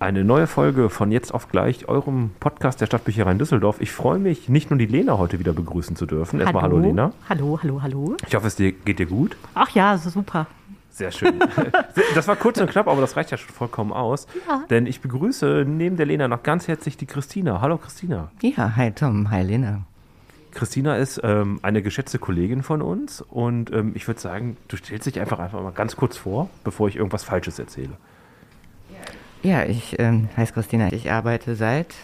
Eine 0.00 0.22
neue 0.22 0.46
Folge 0.46 0.90
von 0.90 1.10
Jetzt 1.10 1.34
auf 1.34 1.48
gleich, 1.48 1.88
eurem 1.88 2.30
Podcast 2.38 2.80
der 2.80 2.86
Stadtbücherei 2.86 3.32
in 3.32 3.38
Düsseldorf. 3.38 3.80
Ich 3.80 3.90
freue 3.90 4.20
mich, 4.20 4.48
nicht 4.48 4.70
nur 4.70 4.78
die 4.78 4.86
Lena 4.86 5.18
heute 5.18 5.40
wieder 5.40 5.52
begrüßen 5.52 5.96
zu 5.96 6.06
dürfen. 6.06 6.38
Erstmal 6.38 6.62
hallo, 6.62 6.78
Lena. 6.78 7.12
Hallo, 7.28 7.58
hallo, 7.60 7.82
hallo. 7.82 8.16
Ich 8.24 8.32
hoffe, 8.36 8.46
es 8.46 8.54
dir, 8.54 8.70
geht 8.70 9.00
dir 9.00 9.06
gut. 9.06 9.36
Ach 9.54 9.68
ja, 9.70 9.98
super. 9.98 10.46
Sehr 10.90 11.10
schön. 11.10 11.40
Das 12.14 12.28
war 12.28 12.36
kurz 12.36 12.60
und 12.60 12.70
knapp, 12.70 12.86
aber 12.86 13.00
das 13.00 13.16
reicht 13.16 13.32
ja 13.32 13.36
schon 13.36 13.52
vollkommen 13.52 13.92
aus. 13.92 14.28
Ja. 14.46 14.62
Denn 14.70 14.86
ich 14.86 15.00
begrüße 15.00 15.64
neben 15.66 15.96
der 15.96 16.06
Lena 16.06 16.28
noch 16.28 16.44
ganz 16.44 16.68
herzlich 16.68 16.96
die 16.96 17.06
Christina. 17.06 17.60
Hallo 17.60 17.76
Christina. 17.76 18.30
Ja, 18.40 18.76
hi 18.76 18.92
Tom, 18.92 19.30
hi 19.30 19.42
Lena. 19.42 19.80
Christina 20.52 20.96
ist 20.96 21.20
ähm, 21.24 21.58
eine 21.62 21.82
geschätzte 21.82 22.20
Kollegin 22.20 22.62
von 22.62 22.82
uns 22.82 23.20
und 23.20 23.72
ähm, 23.72 23.92
ich 23.96 24.06
würde 24.06 24.20
sagen, 24.20 24.56
du 24.68 24.76
stellst 24.76 25.06
dich 25.06 25.20
einfach 25.20 25.40
einfach 25.40 25.60
mal 25.60 25.72
ganz 25.72 25.96
kurz 25.96 26.16
vor, 26.16 26.48
bevor 26.62 26.86
ich 26.88 26.96
irgendwas 26.96 27.24
Falsches 27.24 27.58
erzähle. 27.58 27.96
Ja, 29.42 29.64
ich 29.64 29.98
ähm, 29.98 30.28
heiße 30.36 30.52
Christina. 30.52 30.92
Ich 30.92 31.10
arbeite 31.10 31.54
seit 31.54 31.94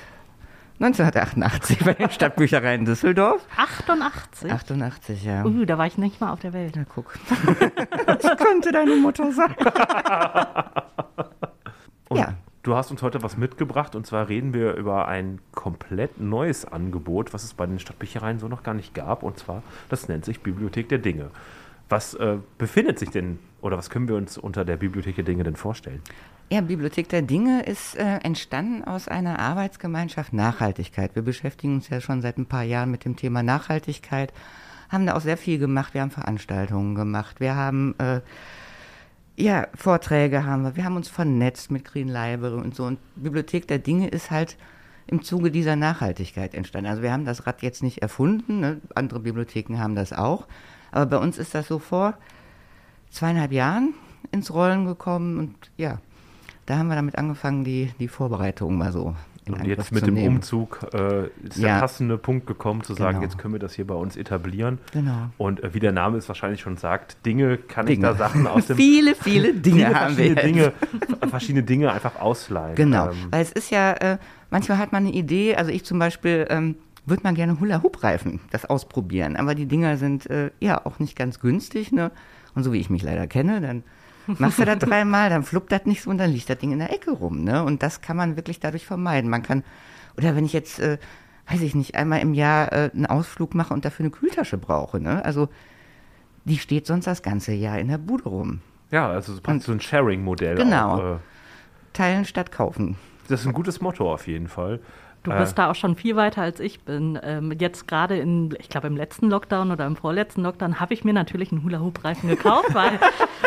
1988 0.80 1.84
bei 1.84 1.95
den 1.95 2.10
Stadtbüchereien 2.10 2.84
Düsseldorf. 2.84 3.46
88? 3.56 4.52
88, 4.52 5.24
ja. 5.24 5.45
Uh, 5.45 5.64
da 5.64 5.78
war 5.78 5.86
ich 5.86 5.98
nicht 5.98 6.20
mal 6.20 6.32
auf 6.32 6.40
der 6.40 6.52
Welt. 6.52 6.74
Na, 6.76 6.84
guck. 6.84 7.14
ich 7.30 8.36
könnte 8.36 8.73
deine 8.73 8.96
Mutter 8.96 9.32
sein. 9.32 9.54
ja. 12.12 12.34
Du 12.62 12.74
hast 12.74 12.90
uns 12.90 13.02
heute 13.02 13.23
was 13.23 13.37
mitgebracht 13.37 13.95
und 13.95 14.06
zwar 14.06 14.28
reden 14.30 14.54
wir 14.54 14.73
über 14.74 15.06
ein 15.06 15.38
komplett 15.52 16.18
neues 16.18 16.64
Angebot, 16.64 17.34
was 17.34 17.45
es 17.45 17.52
bei 17.52 17.66
den 17.66 17.78
Stadtbüchereien 17.78 18.38
so 18.38 18.48
noch 18.48 18.62
gar 18.62 18.74
nicht 18.74 18.95
gab. 18.95 19.23
Und 19.23 19.38
zwar, 19.38 19.62
das 19.90 20.09
nennt 20.09 20.24
sich 20.24 20.40
Bibliothek 20.40 20.88
der 20.88 20.98
Dinge. 20.98 21.30
Was 21.90 22.14
äh, 22.14 22.38
befindet 22.56 22.98
sich 22.98 23.10
denn 23.10 23.38
oder 23.60 23.76
was 23.76 23.90
können 23.90 24.09
wir 24.09 24.16
uns 24.16 24.38
unter 24.38 24.64
der 24.64 24.76
Bibliothek 24.76 25.14
der 25.16 25.24
Dinge 25.24 25.45
denn 25.45 25.56
vorstellen? 25.56 26.01
Ja, 26.50 26.60
Bibliothek 26.60 27.08
der 27.08 27.22
Dinge 27.22 27.62
ist 27.62 27.96
äh, 27.96 28.18
entstanden 28.18 28.84
aus 28.84 29.08
einer 29.08 29.38
Arbeitsgemeinschaft 29.38 30.34
Nachhaltigkeit. 30.34 31.14
Wir 31.14 31.23
beschäftigen 31.23 31.76
uns 31.76 31.88
ja 31.88 32.02
schon 32.02 32.20
seit 32.20 32.36
ein 32.36 32.46
paar 32.46 32.62
Jahren 32.62 32.90
mit 32.90 33.06
dem 33.06 33.16
Thema 33.16 33.42
Nachhaltigkeit, 33.42 34.32
haben 34.90 35.06
da 35.06 35.16
auch 35.16 35.23
sehr 35.23 35.38
viel 35.38 35.59
gemacht. 35.59 35.95
Wir 35.95 36.02
haben 36.02 36.10
Veranstaltungen 36.10 36.95
gemacht, 36.95 37.40
wir 37.40 37.56
haben 37.56 37.95
äh, 37.98 38.20
ja 39.36 39.66
Vorträge 39.74 40.45
haben 40.45 40.64
wir, 40.64 40.76
wir 40.76 40.84
haben 40.84 40.96
uns 40.96 41.09
vernetzt 41.09 41.70
mit 41.70 41.86
Green 41.86 42.09
Library 42.09 42.60
und 42.60 42.74
so. 42.74 42.84
Und 42.84 42.98
Bibliothek 43.16 43.66
der 43.66 43.79
Dinge 43.79 44.08
ist 44.08 44.30
halt 44.30 44.58
im 45.06 45.23
Zuge 45.23 45.51
dieser 45.51 45.76
Nachhaltigkeit 45.76 46.54
entstanden. 46.54 46.90
Also 46.90 47.02
wir 47.02 47.12
haben 47.12 47.24
das 47.24 47.46
Rad 47.46 47.62
jetzt 47.62 47.82
nicht 47.82 48.02
erfunden, 48.02 48.60
ne? 48.60 48.80
andere 48.95 49.20
Bibliotheken 49.20 49.79
haben 49.79 49.95
das 49.95 50.12
auch, 50.12 50.46
aber 50.92 51.06
bei 51.06 51.16
uns 51.16 51.38
ist 51.38 51.54
das 51.54 51.66
so 51.66 51.79
vor 51.79 52.18
zweieinhalb 53.10 53.52
Jahren 53.52 53.95
ins 54.30 54.52
Rollen 54.52 54.84
gekommen 54.84 55.38
und 55.38 55.54
ja, 55.79 56.01
da 56.66 56.79
haben 56.79 56.88
wir 56.88 56.96
damit 56.96 57.18
angefangen, 57.18 57.65
die, 57.65 57.90
die 57.98 58.09
Vorbereitungen 58.09 58.79
mal 58.79 58.93
so 58.93 59.15
Und 59.46 59.65
jetzt 59.66 59.93
mit 59.93 60.07
dem 60.07 60.15
nehmen. 60.15 60.37
Umzug 60.37 60.80
äh, 60.95 61.26
ist 61.46 61.59
ja. 61.59 61.74
der 61.74 61.80
passende 61.80 62.16
Punkt 62.16 62.46
gekommen, 62.46 62.82
zu 62.82 62.95
sagen, 62.95 63.18
genau. 63.18 63.23
jetzt 63.23 63.38
können 63.38 63.54
wir 63.54 63.59
das 63.60 63.74
hier 63.74 63.87
bei 63.87 63.95
uns 63.95 64.16
etablieren. 64.16 64.78
Genau. 64.92 65.31
Und 65.37 65.62
äh, 65.62 65.75
wie 65.75 65.81
der 65.81 65.92
Name 65.92 66.16
es 66.16 66.28
wahrscheinlich 66.28 66.60
schon 66.60 66.76
sagt, 66.76 67.25
Dinge 67.26 67.59
kann 67.59 67.87
Dinge. 67.87 68.10
ich 68.10 68.12
da 68.12 68.15
Sachen 68.15 68.47
aus 68.47 68.66
dem... 68.69 68.76
viele, 68.76 69.15
viele 69.15 69.53
Dinge 69.54 69.87
viele 69.87 70.00
haben 70.00 70.16
wir 70.16 70.34
Dinge, 70.34 70.72
verschiedene 71.28 71.62
Dinge 71.62 71.92
einfach 71.92 72.20
ausleihen. 72.20 72.76
Genau, 72.76 73.10
ähm, 73.10 73.16
weil 73.31 73.42
es 73.42 73.53
ist 73.53 73.70
ja, 73.70 73.92
äh, 73.92 74.19
manchmal 74.50 74.78
hat 74.78 74.92
man 74.92 75.06
eine 75.06 75.15
Idee, 75.15 75.56
also 75.56 75.70
ich 75.70 75.84
zum 75.84 75.98
Beispiel... 75.98 76.47
Ähm, 76.48 76.76
würde 77.06 77.22
man 77.22 77.34
gerne 77.34 77.60
Hula-Hoop-Reifen, 77.60 78.41
das 78.50 78.65
ausprobieren. 78.65 79.37
Aber 79.37 79.54
die 79.54 79.66
Dinger 79.66 79.98
sind 79.98 80.25
äh, 80.31 80.53
ja 80.60 80.84
auch 80.87 80.98
nicht 80.98 81.16
ganz 81.16 81.38
günstig. 81.38 81.92
Ne? 81.92 82.10
Und 82.54 82.65
so 82.65 82.72
wie 82.72 82.81
ich 82.81 82.88
mich 82.88 83.03
leider 83.03 83.26
kenne, 83.26 83.60
dann 83.60 83.82
Machst 84.26 84.58
du 84.58 84.64
das 84.64 84.78
dreimal, 84.78 85.30
dann 85.30 85.42
fluppt 85.42 85.72
das 85.72 85.86
nicht 85.86 86.03
so 86.03 86.10
und 86.10 86.19
dann 86.19 86.30
liegt 86.30 86.48
das 86.48 86.58
Ding 86.58 86.72
in 86.72 86.78
der 86.78 86.92
Ecke 86.92 87.10
rum. 87.10 87.44
Ne? 87.44 87.62
Und 87.62 87.82
das 87.82 88.00
kann 88.00 88.16
man 88.16 88.36
wirklich 88.36 88.60
dadurch 88.60 88.86
vermeiden. 88.86 89.30
Man 89.30 89.42
kann, 89.42 89.64
oder 90.16 90.34
wenn 90.36 90.44
ich 90.44 90.53
jetzt, 90.53 90.80
äh, 90.80 90.98
weiß 91.48 91.60
ich 91.62 91.75
nicht, 91.75 91.94
einmal 91.94 92.20
im 92.20 92.34
Jahr 92.34 92.72
äh, 92.72 92.91
einen 92.94 93.06
Ausflug 93.06 93.54
mache 93.54 93.75
und 93.75 93.84
dafür 93.84 94.04
eine 94.04 94.10
Kühltasche 94.10 94.58
brauche, 94.58 95.00
ne? 95.00 95.24
also 95.24 95.48
die 96.44 96.58
steht 96.58 96.86
sonst 96.86 97.06
das 97.06 97.22
ganze 97.22 97.52
Jahr 97.52 97.78
in 97.78 97.88
der 97.88 97.98
Bude 97.98 98.24
rum. 98.24 98.60
Ja, 98.90 99.08
also 99.08 99.34
so 99.34 99.72
ein 99.72 99.80
Sharing-Modell. 99.80 100.56
Genau. 100.56 100.94
Auch, 100.94 101.14
äh, 101.16 101.18
Teilen 101.92 102.24
statt 102.24 102.52
kaufen. 102.52 102.96
Das 103.28 103.40
ist 103.40 103.46
ein 103.46 103.52
gutes 103.52 103.80
Motto 103.80 104.12
auf 104.12 104.26
jeden 104.26 104.48
Fall. 104.48 104.80
Du 105.24 105.32
bist 105.32 105.52
äh. 105.52 105.54
da 105.56 105.70
auch 105.70 105.74
schon 105.74 105.96
viel 105.96 106.16
weiter 106.16 106.42
als 106.42 106.60
ich 106.60 106.80
bin. 106.80 107.18
Ähm, 107.22 107.52
jetzt 107.58 107.88
gerade 107.88 108.16
in, 108.18 108.54
ich 108.60 108.68
glaube 108.68 108.86
im 108.86 108.96
letzten 108.96 109.30
Lockdown 109.30 109.70
oder 109.70 109.86
im 109.86 109.96
vorletzten 109.96 110.42
Lockdown 110.42 110.80
habe 110.80 110.92
ich 110.92 111.02
mir 111.02 111.14
natürlich 111.14 111.50
einen 111.50 111.64
Hula-Hoop-Reifen 111.64 112.28
gekauft, 112.28 112.68
weil. 112.74 113.00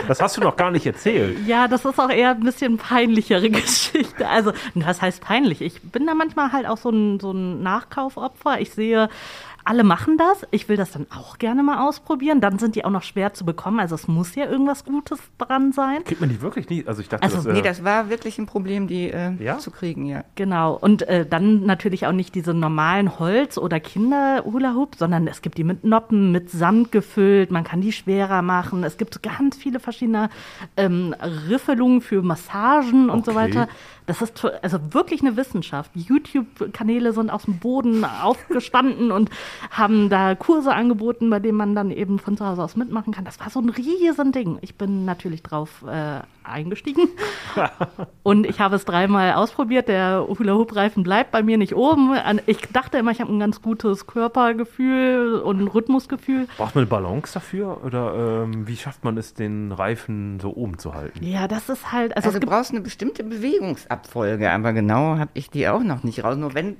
das 0.07 0.19
hast 0.19 0.35
du 0.37 0.41
noch 0.41 0.55
gar 0.55 0.71
nicht 0.71 0.85
erzählt. 0.85 1.37
Ja, 1.47 1.67
das 1.67 1.85
ist 1.85 1.99
auch 1.99 2.09
eher 2.09 2.31
ein 2.31 2.39
bisschen 2.39 2.77
peinlichere 2.77 3.49
Geschichte. 3.51 4.27
Also, 4.27 4.53
was 4.73 5.01
heißt 5.01 5.21
peinlich? 5.21 5.61
Ich 5.61 5.81
bin 5.81 6.07
da 6.07 6.15
manchmal 6.15 6.51
halt 6.51 6.67
auch 6.67 6.77
so 6.77 6.89
ein, 6.89 7.19
so 7.19 7.31
ein 7.31 7.61
Nachkaufopfer. 7.61 8.59
Ich 8.59 8.71
sehe 8.71 9.07
alle 9.67 9.83
machen 9.83 10.17
das. 10.17 10.47
Ich 10.51 10.69
will 10.69 10.77
das 10.77 10.91
dann 10.91 11.07
auch 11.09 11.37
gerne 11.37 11.61
mal 11.61 11.85
ausprobieren. 11.85 12.39
Dann 12.39 12.57
sind 12.57 12.75
die 12.75 12.85
auch 12.85 12.89
noch 12.89 13.03
schwer 13.03 13.33
zu 13.33 13.43
bekommen. 13.43 13.79
Also 13.79 13.95
es 13.95 14.07
muss 14.07 14.33
ja 14.35 14.45
irgendwas 14.45 14.85
Gutes 14.85 15.19
dran 15.37 15.73
sein. 15.73 16.05
Kriegt 16.05 16.21
man 16.21 16.29
die 16.29 16.41
wirklich 16.41 16.69
nicht? 16.69 16.87
Also 16.87 17.01
ich 17.01 17.09
dachte, 17.09 17.23
also, 17.23 17.37
das, 17.37 17.45
nee, 17.47 17.59
äh, 17.59 17.61
das 17.61 17.83
war 17.83 18.09
wirklich 18.09 18.37
ein 18.37 18.45
Problem, 18.45 18.87
die 18.87 19.09
äh, 19.09 19.31
ja? 19.39 19.57
zu 19.57 19.71
kriegen, 19.71 20.05
ja. 20.05 20.23
Genau. 20.35 20.75
Und 20.75 21.01
äh, 21.03 21.25
dann 21.25 21.65
natürlich 21.65 22.07
auch 22.07 22.13
nicht 22.13 22.33
diese 22.33 22.53
normalen 22.53 23.19
Holz- 23.19 23.57
oder 23.57 23.79
Kinder-Hula-Hoop, 23.81 24.95
sondern 24.95 25.27
es 25.27 25.41
gibt 25.41 25.57
die 25.57 25.65
mit 25.65 25.83
Noppen, 25.83 26.31
mit 26.31 26.49
Sand 26.49 26.93
gefüllt. 26.93 27.51
Man 27.51 27.65
kann 27.65 27.81
die 27.81 27.91
schwerer 27.91 28.41
machen. 28.41 28.85
Es 28.85 28.97
gibt 28.97 29.21
ganz 29.21 29.57
viele 29.57 29.81
verschiedene 29.81 30.29
ähm, 30.77 31.13
Riffelungen 31.49 31.99
für 31.99 32.21
Massagen 32.21 33.09
und 33.09 33.19
okay. 33.19 33.31
so 33.31 33.35
weiter. 33.35 33.67
Das 34.07 34.21
ist 34.21 34.43
also 34.61 34.93
wirklich 34.93 35.19
eine 35.21 35.35
Wissenschaft. 35.35 35.91
YouTube-Kanäle 35.93 37.11
sind 37.11 37.29
aus 37.29 37.43
dem 37.43 37.59
Boden 37.59 38.05
aufgestanden 38.05 39.11
und 39.11 39.29
haben 39.69 40.09
da 40.09 40.33
Kurse 40.33 40.73
angeboten, 40.73 41.29
bei 41.29 41.39
denen 41.39 41.57
man 41.57 41.75
dann 41.75 41.91
eben 41.91 42.17
von 42.17 42.37
zu 42.37 42.45
Hause 42.45 42.63
aus 42.63 42.77
mitmachen 42.77 43.13
kann. 43.13 43.25
Das 43.25 43.39
war 43.41 43.49
so 43.49 43.59
ein 43.59 43.69
riesen 43.69 44.31
Ding. 44.31 44.59
Ich 44.61 44.75
bin 44.75 45.03
natürlich 45.03 45.43
drauf 45.43 45.83
äh, 45.85 46.21
eingestiegen 46.47 47.09
und 48.23 48.45
ich 48.45 48.59
habe 48.59 48.75
es 48.75 48.85
dreimal 48.85 49.33
ausprobiert. 49.33 49.87
Der 49.87 50.25
Hula-Hoop-Reifen 50.27 51.03
bleibt 51.03 51.31
bei 51.31 51.43
mir 51.43 51.57
nicht 51.57 51.75
oben. 51.75 52.17
Ich 52.45 52.59
dachte 52.71 52.97
immer, 52.97 53.11
ich 53.11 53.21
habe 53.21 53.31
ein 53.33 53.39
ganz 53.39 53.61
gutes 53.61 54.07
Körpergefühl 54.07 55.41
und 55.43 55.61
ein 55.61 55.67
Rhythmusgefühl. 55.67 56.47
Braucht 56.57 56.75
man 56.75 56.83
eine 56.83 56.89
Balance 56.89 57.33
dafür 57.33 57.83
oder 57.83 58.43
ähm, 58.43 58.67
wie 58.67 58.77
schafft 58.77 59.03
man 59.03 59.17
es, 59.17 59.33
den 59.33 59.71
Reifen 59.71 60.39
so 60.39 60.55
oben 60.55 60.77
zu 60.77 60.93
halten? 60.93 61.23
Ja, 61.23 61.47
das 61.47 61.69
ist 61.69 61.91
halt. 61.91 62.15
Also, 62.15 62.29
also 62.29 62.39
du 62.39 62.47
brauchst 62.47 62.71
eine 62.71 62.81
bestimmte 62.81 63.23
Bewegungsabfolge, 63.23 64.51
aber 64.51 64.73
genau 64.73 65.17
habe 65.17 65.31
ich 65.33 65.49
die 65.49 65.67
auch 65.67 65.83
noch 65.83 66.03
nicht 66.03 66.23
raus. 66.23 66.37
Nur 66.37 66.53
wenn 66.53 66.77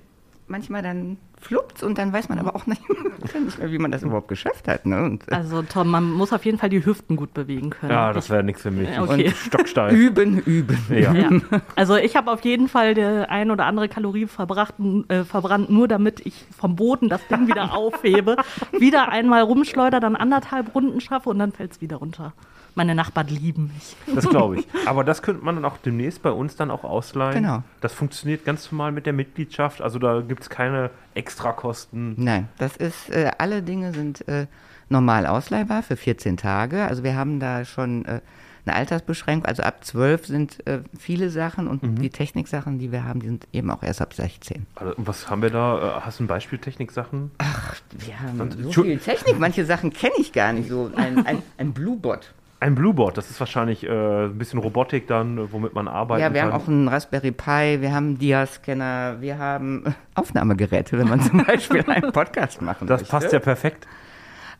manchmal 0.48 0.82
dann 0.82 1.18
fluppt 1.40 1.84
und 1.84 1.98
dann 1.98 2.12
weiß 2.12 2.30
man 2.30 2.40
aber 2.40 2.56
auch 2.56 2.66
nicht, 2.66 2.81
mehr, 3.59 3.72
wie 3.72 3.78
man 3.78 3.92
das 3.92 4.03
überhaupt 4.03 4.28
geschafft 4.28 4.68
hat. 4.68 4.86
Ne? 4.86 5.03
Und, 5.03 5.28
äh, 5.31 5.36
also 5.36 5.62
Tom, 5.62 5.90
man 5.90 6.12
muss 6.12 6.34
auf 6.34 6.46
jeden 6.46 6.58
Fall 6.58 6.70
die 6.70 6.86
Hüften 6.86 7.16
gut 7.16 7.34
bewegen 7.34 7.70
können. 7.70 7.92
Ja, 7.92 8.12
das 8.14 8.30
wäre 8.30 8.44
nichts 8.44 8.64
für 8.64 8.72
mich. 8.72 8.90
Okay. 9.00 9.28
Und 9.28 9.36
stocksteif. 9.36 9.94
Üben, 9.98 10.40
üben. 10.40 10.78
Ja. 10.90 11.14
ja. 11.14 11.30
Also 11.75 11.96
ich 11.96 12.16
habe 12.16 12.31
auf 12.31 12.42
jeden 12.42 12.68
Fall 12.68 12.94
die 12.96 13.03
ein 13.03 13.52
oder 13.52 13.66
andere 13.66 13.88
Kalorie 13.88 14.25
verbracht, 14.25 14.75
äh, 15.09 15.24
verbrannt, 15.24 15.70
nur 15.70 15.88
damit 15.88 16.25
ich 16.25 16.46
vom 16.58 16.75
Boden 16.75 17.09
das 17.09 17.25
Ding 17.28 17.48
wieder 17.48 17.74
aufhebe, 17.78 18.38
wieder 18.72 19.09
einmal 19.09 19.42
rumschleuder, 19.44 20.00
dann 20.00 20.16
anderthalb 20.16 20.74
Runden 20.74 21.02
schaffe 21.02 21.30
und 21.30 21.40
dann 21.40 21.52
fällt 21.52 21.74
es 21.74 21.81
wieder 21.81 21.98
runter 21.98 22.34
meine 22.78 22.96
Nachbarn 22.96 23.28
lieben 23.28 23.72
mich. 23.74 24.16
Das 24.16 24.30
glaube 24.30 24.60
ich. 24.60 24.68
Aber 24.86 25.04
das 25.04 25.22
könnte 25.22 25.44
man 25.44 25.56
dann 25.56 25.66
auch 25.66 25.78
demnächst 25.78 26.22
bei 26.22 26.32
uns 26.32 26.56
dann 26.56 26.72
auch 26.72 26.84
ausleihen. 26.84 27.44
Genau. 27.44 27.64
Das 27.82 27.94
funktioniert 27.94 28.46
ganz 28.46 28.72
normal 28.72 28.92
mit 28.92 29.06
der 29.06 29.14
Mitgliedschaft. 29.14 29.82
Also 29.82 30.00
da 30.00 30.22
gibt 30.22 30.44
es 30.44 30.50
keine 30.50 30.92
Extrakosten. 31.14 32.16
Nein, 32.18 32.48
das 32.58 32.78
ist, 32.78 33.10
äh, 33.10 33.32
alle 33.38 33.62
Dinge 33.62 33.94
sind 33.94 34.28
äh, 34.28 34.48
normal 34.90 35.26
ausleihbar 35.26 35.84
für 35.84 35.98
14 35.98 36.38
Tage. 36.38 36.86
Also 36.86 37.04
wir 37.04 37.16
haben 37.16 37.40
da 37.40 37.66
schon 37.66 38.06
äh, 38.06 38.22
eine 38.68 38.76
Altersbeschränkung. 38.76 39.46
Also 39.46 39.64
ab 39.64 39.84
12 39.84 40.28
sind 40.28 40.68
äh, 40.68 40.82
viele 40.98 41.30
Sachen 41.30 41.68
und 41.68 41.84
mhm. 41.84 41.96
die 42.02 42.10
Techniksachen, 42.10 42.80
die 42.80 42.92
wir 42.92 43.04
haben, 43.04 43.19
die 43.19 43.28
sind 43.28 43.48
eben 43.54 43.72
auch 43.72 43.84
erst 43.84 44.01
ab 44.01 44.13
16. 44.13 44.66
Also, 44.75 44.94
was 44.98 45.30
haben 45.30 45.42
wir 45.42 45.50
da? 45.50 45.98
Äh, 45.98 46.01
hast 46.01 46.19
du 46.19 46.25
ein 46.25 46.28
Beispiel 46.28 46.60
Techniksachen? 46.60 47.31
Ach, 47.40 47.75
wir 47.98 48.19
haben 48.19 48.72
so 48.72 48.84
viel 48.84 49.00
Technik. 49.00 49.40
Manche 49.40 49.66
Sachen 49.66 49.92
kenne 49.92 50.13
ich 50.19 50.34
gar 50.34 50.54
nicht. 50.54 50.69
So 50.69 50.92
ein, 50.96 51.25
ein, 51.25 51.42
ein 51.57 51.74
Bluebot. 51.74 52.34
Ein 52.59 52.74
Blueboard, 52.74 53.18
das 53.18 53.30
ist 53.30 53.39
wahrscheinlich 53.39 53.83
äh, 53.83 54.25
ein 54.25 54.38
bisschen 54.38 54.59
Robotik 54.59 55.06
dann, 55.07 55.51
womit 55.51 55.75
man 55.75 55.88
arbeitet. 55.88 56.24
Ja, 56.24 56.33
wir 56.33 56.42
kann. 56.42 56.54
haben 56.54 56.62
auch 56.62 56.68
einen 56.68 56.88
Raspberry 56.88 57.31
Pi, 57.31 57.81
wir 57.81 57.94
haben 57.94 58.07
einen 58.07 58.18
Dia-Scanner, 58.18 59.18
wir 59.19 59.38
haben 59.38 59.95
Aufnahmegeräte, 60.15 60.98
wenn 60.98 61.07
man 61.07 61.21
zum 61.21 61.44
Beispiel 61.48 61.86
einen 61.88 62.12
Podcast 62.12 62.63
machen 62.63 62.88
Das 62.88 63.01
möchte. 63.01 63.12
passt 63.12 63.31
ja 63.31 63.39
perfekt. 63.39 63.88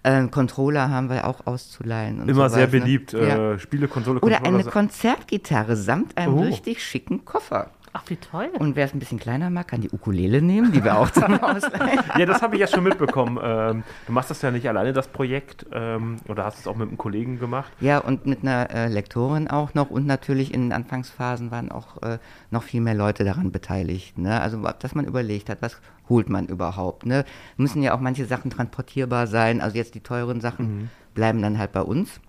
Äh, 0.04 0.28
Controller 0.28 0.92
haben 0.92 1.10
wir 1.10 1.26
auch 1.28 1.48
auszuleihen. 1.48 2.22
Immer 2.22 2.34
sowas, 2.34 2.54
sehr 2.54 2.68
beliebt. 2.68 3.14
Ne? 3.14 3.56
Äh, 3.56 3.60
Spiele, 3.60 3.88
Konsole, 3.88 4.20
Oder 4.20 4.46
eine 4.46 4.64
Konzertgitarre 4.64 5.76
samt 5.76 6.18
einem 6.18 6.36
oh. 6.36 6.42
richtig 6.44 6.84
schicken 6.84 7.26
Koffer. 7.26 7.72
Ach, 7.94 8.04
wie 8.08 8.18
toll. 8.18 8.50
Und 8.60 8.76
wer 8.76 8.86
es 8.86 8.94
ein 8.94 9.00
bisschen 9.00 9.20
kleiner 9.20 9.50
mag, 9.50 9.68
kann 9.68 9.82
die 9.82 9.90
Ukulele 9.90 10.42
nehmen, 10.42 10.72
die 10.72 10.84
wir 10.84 10.98
auch 10.98 11.10
zum 11.10 11.24
Ausleihen. 11.42 12.00
Ja, 12.18 12.26
das 12.26 12.42
habe 12.42 12.56
ich 12.56 12.62
ja 12.62 12.68
schon 12.68 12.84
mitbekommen. 12.84 13.40
Ähm, 13.42 13.84
du 14.06 14.12
machst 14.12 14.30
das 14.30 14.42
ja 14.42 14.52
nicht 14.52 14.68
alleine, 14.68 14.94
das 14.94 15.08
Projekt, 15.08 15.66
ähm, 15.72 16.18
oder 16.28 16.46
hast 16.46 16.60
es 16.60 16.68
auch 16.68 16.76
mit 16.76 16.90
einem 16.90 16.98
Kollegen 16.98 17.40
gemacht. 17.40 17.72
Ja, 17.80 18.00
und 18.00 18.26
mit 18.26 18.44
einer 18.44 18.70
äh, 18.70 18.88
Lektorin 18.88 19.48
auch 19.48 19.74
noch. 19.74 19.90
Und 19.90 20.06
natürlich 20.06 20.54
in 20.54 20.64
den 20.64 20.74
Anfangsphasen 20.74 21.52
waren 21.52 21.72
auch 21.72 22.02
äh, 22.04 22.20
noch 22.52 22.64
viel 22.64 22.82
mehr 22.82 22.96
Leute 22.96 23.24
daran 23.24 23.52
beteiligt. 23.52 24.18
Ne? 24.18 24.40
Also, 24.40 24.62
dass 24.80 24.94
man 24.94 25.06
überlegt 25.06 25.50
hat, 25.50 25.62
was 25.62 25.80
holt 26.10 26.30
man 26.30 26.48
überhaupt. 26.48 27.06
Ne? 27.06 27.26
Müssen 27.58 27.84
ja 27.84 27.96
auch 27.96 28.00
manche 28.00 28.26
Sachen 28.26 28.52
transportierbar 28.52 29.28
sein. 29.28 29.62
Also 29.62 29.78
jetzt 29.78 29.96
die 29.96 30.02
teuren 30.02 30.42
Sachen 30.42 30.66
mhm. 30.66 30.90
bleiben 31.14 31.42
dann 31.42 31.58
halt 31.58 31.72
bei 31.72 31.82
uns. 31.82 32.20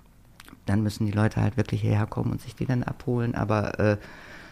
Dann 0.67 0.83
müssen 0.83 1.07
die 1.07 1.13
Leute 1.13 1.41
halt 1.41 1.57
wirklich 1.57 1.81
hierher 1.81 2.07
kommen 2.07 2.33
und 2.33 2.41
sich 2.41 2.55
die 2.55 2.67
dann 2.67 2.83
abholen. 2.83 3.35
Aber 3.35 3.79
äh, 3.79 3.97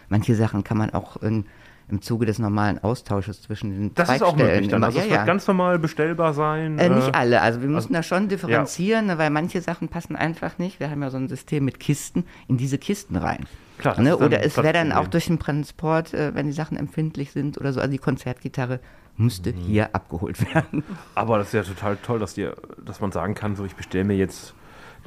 manche 0.09 0.35
Sachen 0.35 0.63
kann 0.63 0.77
man 0.77 0.91
auch 0.91 1.17
in, 1.17 1.45
im 1.89 2.01
Zuge 2.01 2.25
des 2.25 2.39
normalen 2.39 2.83
Austausches 2.83 3.41
zwischen 3.41 3.71
den 3.71 3.95
Das 3.95 4.09
ist 4.09 4.21
auch 4.21 4.35
möglich 4.35 4.67
dann. 4.67 4.83
Also 4.83 4.97
ja, 4.97 5.03
es 5.03 5.09
wird 5.09 5.19
ja. 5.19 5.25
ganz 5.25 5.47
normal 5.47 5.79
bestellbar 5.79 6.33
sein. 6.33 6.77
Äh, 6.79 6.89
nicht 6.89 7.09
äh, 7.09 7.13
alle. 7.13 7.41
Also 7.41 7.61
wir 7.61 7.69
müssen 7.69 7.95
also, 7.95 8.09
da 8.11 8.17
schon 8.17 8.27
differenzieren, 8.27 9.07
ja. 9.07 9.17
weil 9.17 9.29
manche 9.29 9.61
Sachen 9.61 9.87
passen 9.87 10.15
einfach 10.15 10.57
nicht. 10.57 10.79
Wir 10.79 10.89
haben 10.89 11.01
ja 11.01 11.09
so 11.09 11.17
ein 11.17 11.27
System 11.27 11.65
mit 11.65 11.79
Kisten 11.79 12.25
in 12.47 12.57
diese 12.57 12.77
Kisten 12.77 13.15
rein. 13.15 13.45
Klar, 13.77 14.01
ne? 14.01 14.17
Oder 14.17 14.43
es 14.43 14.57
wäre 14.57 14.73
dann 14.73 14.91
auch 14.91 15.07
durch 15.07 15.27
den 15.27 15.39
Transport, 15.39 16.13
äh, 16.13 16.33
wenn 16.33 16.47
die 16.47 16.51
Sachen 16.51 16.77
empfindlich 16.77 17.31
sind 17.31 17.57
oder 17.57 17.73
so. 17.73 17.79
Also 17.79 17.91
die 17.91 17.99
Konzertgitarre 17.99 18.79
müsste 19.17 19.53
mhm. 19.53 19.57
hier 19.57 19.95
abgeholt 19.95 20.53
werden. 20.53 20.83
Aber 21.15 21.37
das 21.37 21.47
ist 21.47 21.53
ja 21.53 21.63
total 21.63 21.97
toll, 21.97 22.19
dass, 22.19 22.33
dir, 22.33 22.55
dass 22.83 22.99
man 22.99 23.11
sagen 23.11 23.33
kann, 23.33 23.55
so 23.55 23.65
ich 23.65 23.75
bestelle 23.75 24.03
mir 24.03 24.15
jetzt 24.15 24.53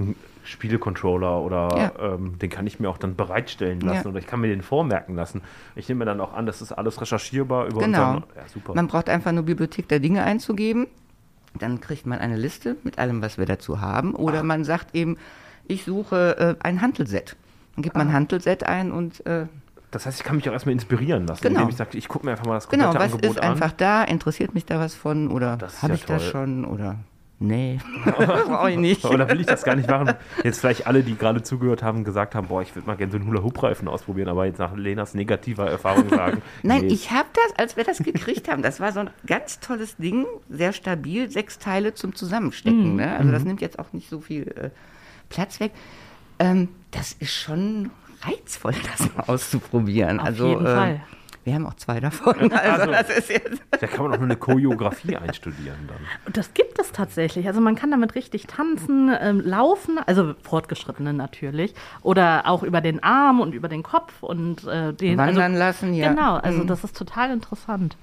einen 0.00 0.16
Spielecontroller 0.44 1.40
oder 1.40 1.68
ja. 1.76 2.14
ähm, 2.14 2.38
den 2.38 2.50
kann 2.50 2.66
ich 2.66 2.80
mir 2.80 2.88
auch 2.88 2.98
dann 2.98 3.14
bereitstellen 3.14 3.80
lassen 3.80 4.04
ja. 4.04 4.10
oder 4.10 4.18
ich 4.18 4.26
kann 4.26 4.40
mir 4.40 4.48
den 4.48 4.62
vormerken 4.62 5.14
lassen. 5.14 5.42
Ich 5.76 5.88
nehme 5.88 6.00
mir 6.00 6.04
dann 6.06 6.20
auch 6.20 6.32
an, 6.32 6.46
das 6.46 6.62
ist 6.62 6.72
alles 6.72 7.00
recherchierbar 7.00 7.66
über 7.66 7.80
genau. 7.80 8.14
unseren. 8.14 8.24
Ja, 8.36 8.48
super. 8.48 8.74
Man 8.74 8.86
braucht 8.86 9.08
einfach 9.08 9.32
nur 9.32 9.44
Bibliothek 9.44 9.88
der 9.88 10.00
Dinge 10.00 10.24
einzugeben. 10.24 10.86
Dann 11.58 11.80
kriegt 11.80 12.06
man 12.06 12.18
eine 12.20 12.36
Liste 12.36 12.76
mit 12.84 12.98
allem, 12.98 13.22
was 13.22 13.36
wir 13.36 13.46
dazu 13.46 13.80
haben. 13.80 14.14
Oder 14.14 14.40
Ach. 14.40 14.44
man 14.44 14.64
sagt 14.64 14.94
eben, 14.94 15.16
ich 15.66 15.84
suche 15.84 16.56
äh, 16.60 16.64
ein 16.64 16.80
Hantelset. 16.80 17.36
Dann 17.74 17.82
gibt 17.82 17.96
man 17.96 18.08
ein 18.08 18.12
ah. 18.12 18.16
Hantelset 18.16 18.64
ein 18.64 18.92
und 18.92 19.24
äh, 19.26 19.46
das 19.90 20.06
heißt, 20.06 20.20
ich 20.20 20.24
kann 20.24 20.36
mich 20.36 20.48
auch 20.48 20.52
erstmal 20.52 20.72
inspirieren 20.72 21.26
lassen, 21.26 21.42
genau. 21.42 21.60
indem 21.60 21.70
ich 21.70 21.76
sage, 21.76 21.98
ich 21.98 22.06
gucke 22.06 22.24
mir 22.24 22.32
einfach 22.32 22.46
mal 22.46 22.54
das 22.54 22.68
komplette 22.68 22.92
genau, 22.92 23.04
was 23.04 23.12
Angebot 23.12 23.36
ist 23.36 23.42
einfach 23.42 23.72
da, 23.72 24.04
interessiert 24.04 24.54
mich 24.54 24.64
da 24.64 24.78
was 24.78 24.94
von 24.94 25.28
oder 25.30 25.52
habe 25.52 25.88
ja 25.88 25.94
ich 25.94 26.04
toll. 26.04 26.16
das 26.16 26.26
schon 26.28 26.64
oder 26.64 26.96
Nee, 27.42 27.78
brauche 28.04 28.70
ich 28.70 28.76
nicht. 28.76 29.02
Oder 29.06 29.26
will 29.30 29.40
ich 29.40 29.46
das 29.46 29.64
gar 29.64 29.74
nicht 29.74 29.88
machen? 29.88 30.12
Jetzt 30.44 30.60
vielleicht 30.60 30.86
alle, 30.86 31.02
die 31.02 31.16
gerade 31.16 31.42
zugehört 31.42 31.82
haben, 31.82 32.04
gesagt 32.04 32.34
haben, 32.34 32.48
boah, 32.48 32.60
ich 32.60 32.76
würde 32.76 32.86
mal 32.86 32.98
gerne 32.98 33.12
so 33.12 33.16
einen 33.16 33.26
Hula-Hoop-Reifen 33.26 33.88
ausprobieren, 33.88 34.28
aber 34.28 34.44
jetzt 34.44 34.58
nach 34.58 34.76
Lenas 34.76 35.14
negativer 35.14 35.66
Erfahrung 35.66 36.10
sagen. 36.10 36.42
Nein, 36.62 36.82
nee. 36.82 36.92
ich 36.92 37.10
habe 37.12 37.30
das, 37.32 37.58
als 37.58 37.78
wir 37.78 37.84
das 37.84 37.98
gekriegt 37.98 38.50
haben, 38.50 38.60
das 38.60 38.78
war 38.78 38.92
so 38.92 39.00
ein 39.00 39.10
ganz 39.26 39.58
tolles 39.58 39.96
Ding, 39.96 40.26
sehr 40.50 40.74
stabil, 40.74 41.30
sechs 41.30 41.58
Teile 41.58 41.94
zum 41.94 42.14
Zusammenstecken. 42.14 42.90
Mhm. 42.90 42.96
Ne? 42.96 43.16
Also 43.16 43.32
das 43.32 43.40
mhm. 43.40 43.48
nimmt 43.48 43.62
jetzt 43.62 43.78
auch 43.78 43.90
nicht 43.94 44.10
so 44.10 44.20
viel 44.20 44.42
äh, 44.42 44.68
Platz 45.30 45.60
weg. 45.60 45.72
Ähm, 46.38 46.68
das 46.90 47.14
ist 47.14 47.32
schon 47.32 47.90
reizvoll, 48.20 48.74
das 48.98 49.14
mal 49.14 49.24
auszuprobieren. 49.28 50.20
Auf 50.20 50.26
also, 50.26 50.48
jeden 50.48 50.66
äh, 50.66 50.74
Fall. 50.74 51.00
Wir 51.50 51.56
haben 51.56 51.66
auch 51.66 51.74
zwei 51.74 51.98
davon. 51.98 52.52
Also, 52.52 52.92
also 52.92 53.12
da 53.70 53.86
kann 53.88 54.04
man 54.04 54.12
auch 54.12 54.18
nur 54.18 54.26
eine 54.26 54.36
Choreografie 54.36 55.16
einstudieren 55.16 55.88
dann. 55.88 55.96
Und 56.26 56.36
das 56.36 56.54
gibt 56.54 56.78
es 56.78 56.92
tatsächlich. 56.92 57.48
Also 57.48 57.60
man 57.60 57.74
kann 57.74 57.90
damit 57.90 58.14
richtig 58.14 58.46
tanzen, 58.46 59.10
ähm, 59.20 59.40
laufen, 59.40 59.98
also 60.06 60.34
Fortgeschrittene 60.42 61.12
natürlich, 61.12 61.74
oder 62.02 62.46
auch 62.46 62.62
über 62.62 62.80
den 62.80 63.02
Arm 63.02 63.40
und 63.40 63.52
über 63.52 63.66
den 63.68 63.82
Kopf 63.82 64.22
und 64.22 64.64
äh, 64.68 64.92
den 64.92 65.18
wandern 65.18 65.52
also, 65.52 65.58
lassen. 65.58 65.94
Ja. 65.94 66.10
Genau, 66.10 66.36
also 66.36 66.62
mhm. 66.62 66.66
das 66.68 66.84
ist 66.84 66.96
total 66.96 67.32
interessant. 67.32 67.96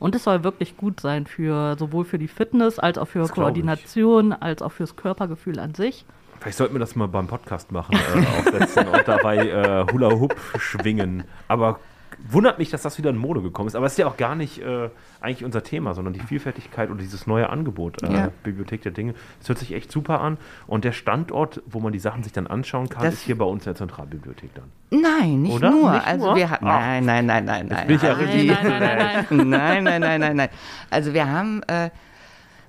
Und 0.00 0.16
es 0.16 0.24
soll 0.24 0.42
wirklich 0.42 0.76
gut 0.76 1.00
sein 1.00 1.26
für 1.26 1.76
sowohl 1.78 2.04
für 2.04 2.18
die 2.18 2.28
Fitness 2.28 2.80
als 2.80 2.98
auch 2.98 3.06
für 3.06 3.20
das 3.20 3.30
Koordination, 3.30 4.32
als 4.32 4.60
auch 4.60 4.72
fürs 4.72 4.96
Körpergefühl 4.96 5.60
an 5.60 5.74
sich. 5.74 6.04
Vielleicht 6.40 6.58
sollten 6.58 6.74
wir 6.74 6.80
das 6.80 6.96
mal 6.96 7.08
beim 7.08 7.28
Podcast 7.28 7.70
machen, 7.70 7.94
äh, 7.94 8.38
aufsetzen 8.38 8.88
und 8.88 9.06
dabei 9.06 9.36
äh, 9.38 9.92
Hula 9.92 10.10
Hoop 10.10 10.36
schwingen. 10.58 11.24
Aber 11.48 11.78
wundert 12.26 12.58
mich, 12.58 12.70
dass 12.70 12.82
das 12.82 12.98
wieder 12.98 13.10
in 13.10 13.16
Mode 13.16 13.42
gekommen 13.42 13.68
ist. 13.68 13.74
Aber 13.74 13.86
es 13.86 13.92
ist 13.92 13.98
ja 13.98 14.06
auch 14.06 14.16
gar 14.16 14.34
nicht 14.34 14.60
äh, 14.60 14.90
eigentlich 15.20 15.44
unser 15.44 15.62
Thema, 15.62 15.94
sondern 15.94 16.14
die 16.14 16.20
Vielfältigkeit 16.20 16.90
und 16.90 17.00
dieses 17.00 17.26
neue 17.26 17.48
Angebot, 17.48 18.02
äh, 18.02 18.12
ja. 18.12 18.30
Bibliothek 18.42 18.82
der 18.82 18.92
Dinge. 18.92 19.14
Das 19.38 19.48
hört 19.48 19.58
sich 19.58 19.72
echt 19.72 19.92
super 19.92 20.20
an. 20.20 20.38
Und 20.66 20.84
der 20.84 20.92
Standort, 20.92 21.62
wo 21.66 21.80
man 21.80 21.92
die 21.92 21.98
Sachen 21.98 22.22
sich 22.22 22.32
dann 22.32 22.46
anschauen 22.46 22.88
kann, 22.88 23.04
das 23.04 23.14
ist 23.14 23.22
hier 23.22 23.38
bei 23.38 23.44
uns 23.44 23.64
in 23.64 23.70
der 23.70 23.76
Zentralbibliothek 23.76 24.50
dann. 24.54 24.70
Nein, 24.90 25.42
nicht 25.42 25.54
Oder? 25.54 25.70
nur. 25.70 25.92
Nicht 25.92 26.06
also 26.06 26.26
nur? 26.26 26.36
Wir 26.36 26.50
ha- 26.50 26.58
nein, 26.60 27.04
nein, 27.04 27.26
nein, 27.26 27.44
nein, 27.44 27.66
nein. 27.68 27.86
Bin 27.86 27.96
ich 27.96 28.02
ja 28.02 28.12
richtig. 28.14 28.48
Nein, 28.48 29.26
nein, 29.30 29.84
nein, 29.84 30.00
nein, 30.00 30.20
nein, 30.20 30.36
nein. 30.36 30.48
Also 30.90 31.14
wir 31.14 31.30
haben 31.30 31.62
äh, 31.68 31.90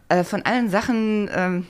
äh 0.10 0.24
von 0.24 0.44
allen 0.44 0.70
Sachen, 0.70 1.30
ähm, 1.34 1.66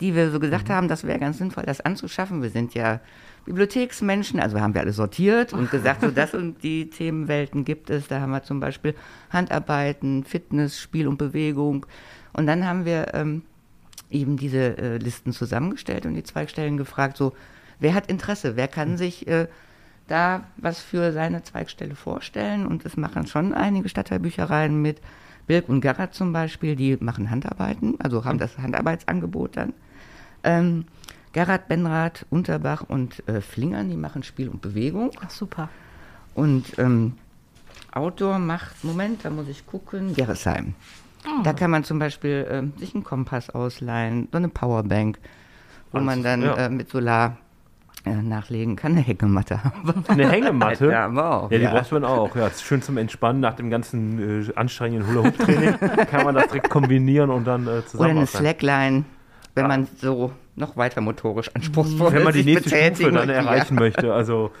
die 0.00 0.14
wir 0.14 0.30
so 0.30 0.40
gesagt 0.40 0.68
mhm. 0.68 0.72
haben, 0.72 0.88
das 0.88 1.04
wäre 1.04 1.18
ganz 1.18 1.38
sinnvoll, 1.38 1.64
das 1.64 1.80
anzuschaffen. 1.80 2.42
Wir 2.42 2.50
sind 2.50 2.74
ja 2.74 3.00
Bibliotheksmenschen, 3.44 4.40
also 4.40 4.60
haben 4.60 4.74
wir 4.74 4.80
alle 4.80 4.92
sortiert 4.92 5.52
und 5.52 5.70
gesagt, 5.70 6.02
so 6.02 6.10
das 6.10 6.34
und 6.34 6.62
die 6.62 6.90
Themenwelten 6.90 7.64
gibt 7.64 7.90
es. 7.90 8.08
Da 8.08 8.20
haben 8.20 8.30
wir 8.30 8.42
zum 8.42 8.60
Beispiel 8.60 8.94
Handarbeiten, 9.30 10.24
Fitness, 10.24 10.78
Spiel 10.78 11.08
und 11.08 11.18
Bewegung. 11.18 11.86
Und 12.32 12.46
dann 12.46 12.66
haben 12.66 12.84
wir 12.84 13.14
ähm, 13.14 13.42
eben 14.10 14.36
diese 14.36 14.76
äh, 14.78 14.96
Listen 14.98 15.32
zusammengestellt 15.32 16.06
und 16.06 16.14
die 16.14 16.22
Zweigstellen 16.22 16.76
gefragt, 16.76 17.16
so, 17.16 17.32
wer 17.78 17.94
hat 17.94 18.08
Interesse, 18.08 18.56
wer 18.56 18.68
kann 18.68 18.96
sich 18.96 19.26
äh, 19.26 19.48
da 20.06 20.44
was 20.56 20.80
für 20.80 21.12
seine 21.12 21.42
Zweigstelle 21.42 21.94
vorstellen? 21.94 22.66
Und 22.66 22.84
es 22.84 22.96
machen 22.96 23.26
schon 23.26 23.54
einige 23.54 23.88
Stadtteilbüchereien 23.88 24.80
mit. 24.80 25.00
Bilk 25.46 25.68
und 25.68 25.80
Gerhard 25.80 26.14
zum 26.14 26.32
Beispiel, 26.32 26.76
die 26.76 26.96
machen 27.00 27.28
Handarbeiten, 27.28 27.96
also 27.98 28.24
haben 28.24 28.38
das 28.38 28.56
Handarbeitsangebot 28.58 29.56
dann. 29.56 29.72
Ähm, 30.44 30.84
Gerhard 31.32 31.68
Benrath, 31.68 32.26
Unterbach 32.30 32.84
und 32.88 33.26
äh, 33.28 33.40
Flingern, 33.40 33.88
die 33.88 33.96
machen 33.96 34.22
Spiel 34.22 34.48
und 34.48 34.60
Bewegung. 34.60 35.10
Ach, 35.24 35.30
super. 35.30 35.68
Und 36.34 36.78
ähm, 36.78 37.14
Outdoor 37.92 38.38
macht, 38.38 38.84
Moment, 38.84 39.24
da 39.24 39.30
muss 39.30 39.48
ich 39.48 39.66
gucken, 39.66 40.14
Gerresheim. 40.14 40.74
Oh. 41.26 41.42
Da 41.42 41.52
kann 41.52 41.70
man 41.70 41.84
zum 41.84 41.98
Beispiel 41.98 42.46
äh, 42.76 42.78
sich 42.78 42.94
einen 42.94 43.04
Kompass 43.04 43.50
ausleihen, 43.50 44.28
so 44.30 44.38
eine 44.38 44.48
Powerbank, 44.48 45.18
wo 45.92 45.98
Alles, 45.98 46.06
man 46.06 46.22
dann 46.22 46.42
ja. 46.42 46.54
äh, 46.54 46.68
mit 46.70 46.88
Solar 46.88 47.36
äh, 48.06 48.14
nachlegen 48.14 48.76
kann, 48.76 48.92
eine 48.92 49.02
Hängematte 49.02 49.62
haben. 49.62 50.04
Eine 50.08 50.30
Hängematte? 50.30 50.90
ja, 50.90 51.04
aber 51.04 51.34
auch. 51.34 51.50
Ja, 51.50 51.58
die 51.58 51.64
ja. 51.64 51.74
braucht 51.74 51.92
man 51.92 52.04
auch. 52.04 52.34
Ja, 52.34 52.46
ist 52.46 52.62
schön 52.62 52.80
zum 52.80 52.96
Entspannen 52.96 53.40
nach 53.40 53.54
dem 53.54 53.68
ganzen 53.68 54.48
äh, 54.48 54.52
anstrengenden 54.54 55.06
Hula-Hoop-Training. 55.06 55.78
kann 56.10 56.24
man 56.24 56.34
das 56.34 56.46
direkt 56.46 56.70
kombinieren 56.70 57.28
und 57.28 57.44
dann 57.44 57.66
äh, 57.66 57.84
zusammen. 57.84 58.10
Oder 58.10 58.20
eine 58.20 58.26
Slackline, 58.26 59.04
wenn 59.54 59.64
ah. 59.66 59.68
man 59.68 59.88
so 59.98 60.32
noch 60.60 60.76
weiter 60.76 61.00
motorisch 61.00 61.54
anspruchsvoll 61.54 62.12
Wenn 62.12 62.24
man 62.24 62.32
die 62.32 62.44
nächste 62.44 62.68
Stufe 62.68 63.10
dann 63.10 63.28
erreichen 63.28 63.74
ja. 63.74 63.80
möchte, 63.80 64.14
also 64.14 64.52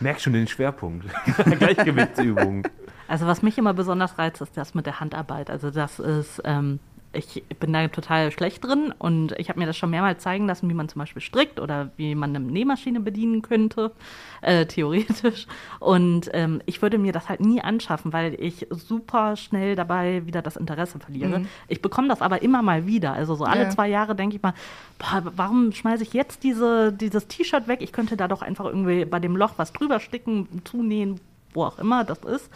merk 0.00 0.20
schon 0.20 0.32
den 0.32 0.48
Schwerpunkt. 0.48 1.06
Gleichgewichtsübung. 1.58 2.66
Also 3.06 3.26
was 3.26 3.42
mich 3.42 3.58
immer 3.58 3.74
besonders 3.74 4.18
reizt, 4.18 4.40
ist 4.40 4.56
das 4.56 4.74
mit 4.74 4.86
der 4.86 5.00
Handarbeit. 5.00 5.50
Also 5.50 5.70
das 5.70 5.98
ist 5.98 6.42
ähm, 6.44 6.80
ich 7.14 7.44
bin 7.60 7.72
da 7.72 7.88
total 7.88 8.30
schlecht 8.30 8.64
drin 8.64 8.92
und 8.98 9.32
ich 9.38 9.48
habe 9.48 9.58
mir 9.58 9.66
das 9.66 9.76
schon 9.76 9.90
mehrmals 9.90 10.22
zeigen 10.22 10.46
lassen, 10.46 10.68
wie 10.68 10.74
man 10.74 10.88
zum 10.88 11.00
Beispiel 11.00 11.22
strickt 11.22 11.60
oder 11.60 11.90
wie 11.96 12.14
man 12.14 12.34
eine 12.34 12.44
Nähmaschine 12.44 13.00
bedienen 13.00 13.42
könnte, 13.42 13.92
äh, 14.40 14.66
theoretisch. 14.66 15.46
Und 15.80 16.30
ähm, 16.32 16.62
ich 16.66 16.82
würde 16.82 16.98
mir 16.98 17.12
das 17.12 17.28
halt 17.28 17.40
nie 17.40 17.60
anschaffen, 17.60 18.12
weil 18.12 18.36
ich 18.40 18.66
super 18.70 19.36
schnell 19.36 19.76
dabei 19.76 20.26
wieder 20.26 20.42
das 20.42 20.56
Interesse 20.56 20.98
verliere. 20.98 21.40
Mhm. 21.40 21.48
Ich 21.68 21.82
bekomme 21.82 22.08
das 22.08 22.22
aber 22.22 22.42
immer 22.42 22.62
mal 22.62 22.86
wieder. 22.86 23.12
Also 23.12 23.34
so 23.34 23.44
alle 23.44 23.64
ja. 23.64 23.70
zwei 23.70 23.88
Jahre 23.88 24.14
denke 24.14 24.36
ich 24.36 24.42
mal, 24.42 24.54
boah, 24.98 25.22
warum 25.36 25.72
schmeiße 25.72 26.02
ich 26.02 26.12
jetzt 26.12 26.42
diese, 26.42 26.92
dieses 26.92 27.26
T-Shirt 27.28 27.68
weg? 27.68 27.80
Ich 27.82 27.92
könnte 27.92 28.16
da 28.16 28.28
doch 28.28 28.42
einfach 28.42 28.64
irgendwie 28.64 29.04
bei 29.04 29.20
dem 29.20 29.36
Loch 29.36 29.54
was 29.56 29.72
drüber 29.72 30.00
sticken, 30.00 30.48
zunähen, 30.64 31.20
wo 31.54 31.64
auch 31.64 31.78
immer 31.78 32.04
das 32.04 32.18
ist. 32.18 32.50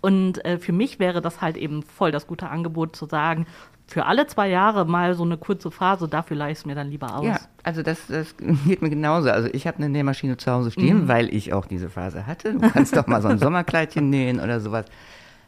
Und 0.00 0.44
äh, 0.44 0.58
für 0.58 0.72
mich 0.72 0.98
wäre 0.98 1.20
das 1.20 1.40
halt 1.40 1.56
eben 1.56 1.82
voll 1.82 2.12
das 2.12 2.26
gute 2.26 2.48
Angebot 2.48 2.96
zu 2.96 3.06
sagen, 3.06 3.46
für 3.86 4.06
alle 4.06 4.26
zwei 4.26 4.48
Jahre 4.48 4.86
mal 4.86 5.14
so 5.14 5.24
eine 5.24 5.36
kurze 5.36 5.70
Phase, 5.70 6.08
dafür 6.08 6.36
leih 6.36 6.52
ich 6.52 6.58
es 6.58 6.66
mir 6.66 6.74
dann 6.74 6.88
lieber 6.88 7.16
aus. 7.18 7.26
Ja, 7.26 7.38
also 7.62 7.82
das, 7.82 8.06
das 8.08 8.34
geht 8.38 8.80
mir 8.80 8.90
genauso. 8.90 9.30
Also 9.30 9.48
ich 9.52 9.66
habe 9.66 9.78
eine 9.78 9.88
Nähmaschine 9.88 10.36
zu 10.36 10.50
Hause 10.50 10.70
stehen, 10.70 11.02
mhm. 11.02 11.08
weil 11.08 11.34
ich 11.34 11.52
auch 11.52 11.66
diese 11.66 11.90
Phase 11.90 12.26
hatte. 12.26 12.54
Du 12.54 12.70
kannst 12.70 12.96
doch 12.96 13.06
mal 13.06 13.20
so 13.20 13.28
ein 13.28 13.38
Sommerkleidchen 13.38 14.08
nähen 14.08 14.40
oder 14.40 14.60
sowas. 14.60 14.86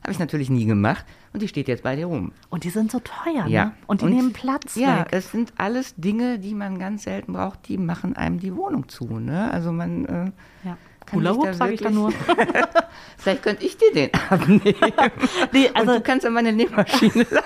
Habe 0.02 0.12
ich 0.12 0.18
natürlich 0.18 0.50
nie 0.50 0.66
gemacht 0.66 1.04
und 1.32 1.42
die 1.42 1.48
steht 1.48 1.66
jetzt 1.66 1.82
bei 1.82 1.96
dir 1.96 2.06
rum. 2.06 2.30
Und 2.48 2.62
die 2.62 2.70
sind 2.70 2.92
so 2.92 3.00
teuer, 3.00 3.46
ja. 3.48 3.64
ne? 3.64 3.72
Und 3.86 4.02
die 4.02 4.04
und, 4.04 4.12
nehmen 4.12 4.32
Platz 4.32 4.76
ja, 4.76 5.00
weg. 5.00 5.08
das 5.10 5.32
sind 5.32 5.52
alles 5.56 5.96
Dinge, 5.96 6.38
die 6.38 6.54
man 6.54 6.78
ganz 6.78 7.04
selten 7.04 7.32
braucht, 7.32 7.66
die 7.68 7.76
machen 7.76 8.14
einem 8.14 8.38
die 8.38 8.54
Wohnung 8.54 8.88
zu, 8.88 9.18
ne? 9.18 9.50
Also 9.50 9.72
man 9.72 10.04
äh, 10.04 10.30
ja. 10.62 10.76
Hula 11.12 11.34
Hoop, 11.34 11.54
sage 11.54 11.75
ich 11.75 11.80
da 11.80 11.90
nur. 11.90 12.12
Vielleicht 13.18 13.42
könnte 13.42 13.64
ich 13.64 13.76
dir 13.78 13.92
den 13.92 14.10
abnehmen. 14.28 14.62
nee, 15.52 15.70
also 15.75 15.92
und 15.92 15.98
du 15.98 16.02
kannst 16.02 16.25
ja 16.25 16.30
meine 16.30 16.52
Nähmaschine 16.52 17.25
sein. 17.30 17.42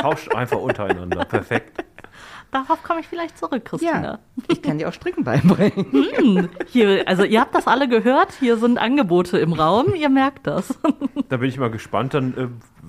Tauscht 0.00 0.34
einfach 0.34 0.58
untereinander. 0.58 1.24
Perfekt. 1.24 1.84
Darauf 2.50 2.84
komme 2.84 3.00
ich 3.00 3.08
vielleicht 3.08 3.36
zurück, 3.36 3.64
Christina. 3.64 4.02
Ja, 4.02 4.18
ich 4.48 4.62
kann 4.62 4.78
dir 4.78 4.88
auch 4.88 4.92
Stricken 4.92 5.24
beibringen. 5.24 5.86
Hm, 5.90 6.48
hier, 6.68 7.02
also 7.08 7.24
ihr 7.24 7.40
habt 7.40 7.52
das 7.52 7.66
alle 7.66 7.88
gehört, 7.88 8.32
hier 8.38 8.58
sind 8.58 8.78
Angebote 8.78 9.38
im 9.38 9.52
Raum, 9.54 9.92
ihr 9.96 10.08
merkt 10.08 10.46
das. 10.46 10.78
Da 11.30 11.38
bin 11.38 11.48
ich 11.48 11.58
mal 11.58 11.70
gespannt. 11.70 12.14
Dann 12.14 12.34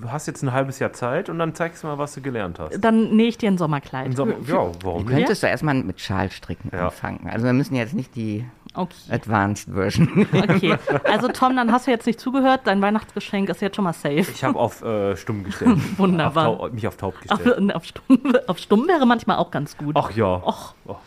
äh, 0.04 0.06
hast 0.08 0.28
jetzt 0.28 0.42
ein 0.44 0.52
halbes 0.52 0.78
Jahr 0.78 0.92
Zeit 0.92 1.28
und 1.28 1.40
dann 1.40 1.56
zeigst 1.56 1.82
du 1.82 1.88
mal, 1.88 1.98
was 1.98 2.14
du 2.14 2.20
gelernt 2.20 2.60
hast. 2.60 2.78
Dann 2.78 3.16
nähe 3.16 3.26
ich 3.26 3.38
dir 3.38 3.50
ein 3.50 3.58
Sommerkleid. 3.58 4.06
Im 4.06 4.12
Sommer, 4.12 4.34
ja, 4.46 4.70
warum 4.84 5.02
Du 5.04 5.08
nicht? 5.08 5.16
könntest 5.18 5.42
du 5.42 5.48
erstmal 5.48 5.74
mit 5.74 6.00
Schalstricken 6.00 6.70
Ja. 6.72 6.84
anfangen. 6.84 7.28
Also 7.28 7.44
wir 7.46 7.52
müssen 7.52 7.74
jetzt 7.74 7.94
nicht 7.94 8.14
die 8.14 8.44
Okay. 8.76 8.94
Advanced 9.10 9.72
Version. 9.72 10.26
okay. 10.32 10.76
Also 11.04 11.28
Tom, 11.28 11.56
dann 11.56 11.72
hast 11.72 11.86
du 11.86 11.90
jetzt 11.90 12.06
nicht 12.06 12.20
zugehört, 12.20 12.62
dein 12.64 12.82
Weihnachtsgeschenk 12.82 13.48
ist 13.48 13.62
jetzt 13.62 13.76
schon 13.76 13.84
mal 13.84 13.92
safe. 13.92 14.16
Ich 14.16 14.44
habe 14.44 14.58
auf 14.58 14.82
äh, 14.82 15.16
stumm 15.16 15.44
gestellt. 15.44 15.78
Wunderbar. 15.98 16.48
Auf 16.48 16.72
mich 16.72 16.86
auf 16.86 16.96
taub 16.96 17.14
Auf, 17.28 17.38
gestellt. 17.42 17.74
auf, 17.74 17.84
stumm, 17.84 18.36
auf 18.46 18.58
stumm 18.58 18.86
wäre 18.86 19.06
manchmal 19.06 19.38
auch 19.38 19.50
ganz 19.50 19.76
gut. 19.76 19.96
Ach 19.98 20.10
ja. 20.12 20.42
Och. 20.44 20.74
Och. 20.86 20.98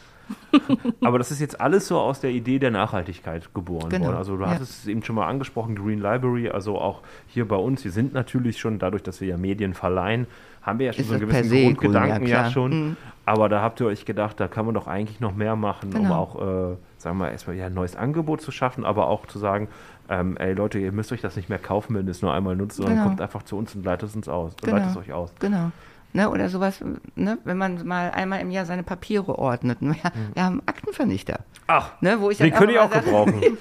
Aber 1.01 1.17
das 1.17 1.31
ist 1.31 1.39
jetzt 1.39 1.59
alles 1.59 1.87
so 1.87 1.97
aus 1.99 2.19
der 2.19 2.31
Idee 2.31 2.59
der 2.59 2.71
Nachhaltigkeit 2.71 3.53
geboren 3.53 3.89
Genau, 3.89 4.05
worden. 4.07 4.17
Also 4.17 4.37
du 4.37 4.43
ja. 4.43 4.49
hattest 4.49 4.81
es 4.81 4.87
eben 4.87 5.03
schon 5.03 5.15
mal 5.15 5.27
angesprochen, 5.27 5.75
Green 5.75 5.99
Library, 5.99 6.49
also 6.49 6.79
auch 6.79 7.01
hier 7.27 7.47
bei 7.47 7.55
uns, 7.55 7.83
wir 7.83 7.91
sind 7.91 8.13
natürlich 8.13 8.59
schon, 8.59 8.79
dadurch, 8.79 9.03
dass 9.03 9.21
wir 9.21 9.27
ja 9.27 9.37
Medien 9.37 9.73
verleihen, 9.73 10.27
haben 10.61 10.79
wir 10.79 10.87
ja 10.87 10.93
schon 10.93 11.01
Ist 11.01 11.07
so 11.07 11.13
einen 11.15 11.27
gewissen 11.27 11.49
se 11.49 11.63
Grundgedanken 11.63 12.17
grün, 12.19 12.27
ja, 12.27 12.43
ja, 12.43 12.51
schon. 12.51 12.71
Mhm. 12.71 12.97
Aber 13.29 13.47
da 13.47 13.61
habt 13.61 13.79
ihr 13.79 13.85
euch 13.85 14.05
gedacht, 14.05 14.39
da 14.39 14.47
kann 14.47 14.65
man 14.65 14.73
doch 14.73 14.87
eigentlich 14.87 15.19
noch 15.19 15.35
mehr 15.35 15.55
machen, 15.55 15.93
um 15.93 16.01
Genau. 16.03 16.15
auch, 16.15 16.35
äh, 16.35 16.75
sagen 16.97 17.17
wir 17.17 17.25
mal, 17.25 17.29
erstmal 17.31 17.55
ja, 17.55 17.67
ein 17.67 17.73
neues 17.75 17.95
Angebot 17.95 18.41
zu 18.41 18.51
schaffen, 18.51 18.85
aber 18.85 19.07
auch 19.07 19.27
zu 19.27 19.37
sagen, 19.37 19.67
ähm, 20.09 20.35
ey 20.37 20.53
Leute, 20.53 20.79
ihr 20.79 20.91
müsst 20.91 21.11
euch 21.11 21.21
das 21.21 21.35
nicht 21.35 21.47
mehr 21.47 21.59
kaufen, 21.59 21.93
wenn 21.95 22.07
ihr 22.07 22.11
es 22.11 22.23
nur 22.23 22.33
einmal 22.33 22.55
nutzt, 22.55 22.77
sondern 22.77 22.95
Genau. 22.95 23.07
kommt 23.07 23.21
einfach 23.21 23.43
zu 23.43 23.55
uns 23.55 23.75
und 23.75 23.85
leitet 23.85 24.09
es 24.09 24.15
uns 24.15 24.27
aus. 24.27 24.53
Genau. 24.61 24.77
Leitet 24.77 24.91
es 24.91 24.97
euch 24.97 25.13
aus. 25.13 25.31
Genau. 25.39 25.71
Ne, 26.11 26.27
oder 26.27 26.49
sowas, 26.49 26.83
ne, 27.15 27.37
wenn 27.43 27.57
man 27.57 27.85
mal 27.85 28.09
einmal 28.09 28.39
im 28.41 28.49
Jahr 28.49 28.65
seine 28.65 28.81
Papiere 28.81 29.37
ordnet. 29.37 29.77
Wir, 29.79 29.93
wir 30.33 30.43
haben 30.43 30.63
Aktenvernichter. 30.65 31.41
Ach, 31.67 31.91
Ne, 32.01 32.19
wo 32.19 32.31
ich 32.31 32.39
könnte 32.39 32.65
ich 32.65 32.71
immer 32.71 32.81
auch 32.85 32.91
sage, 32.91 33.05
gebrauchen. 33.05 33.41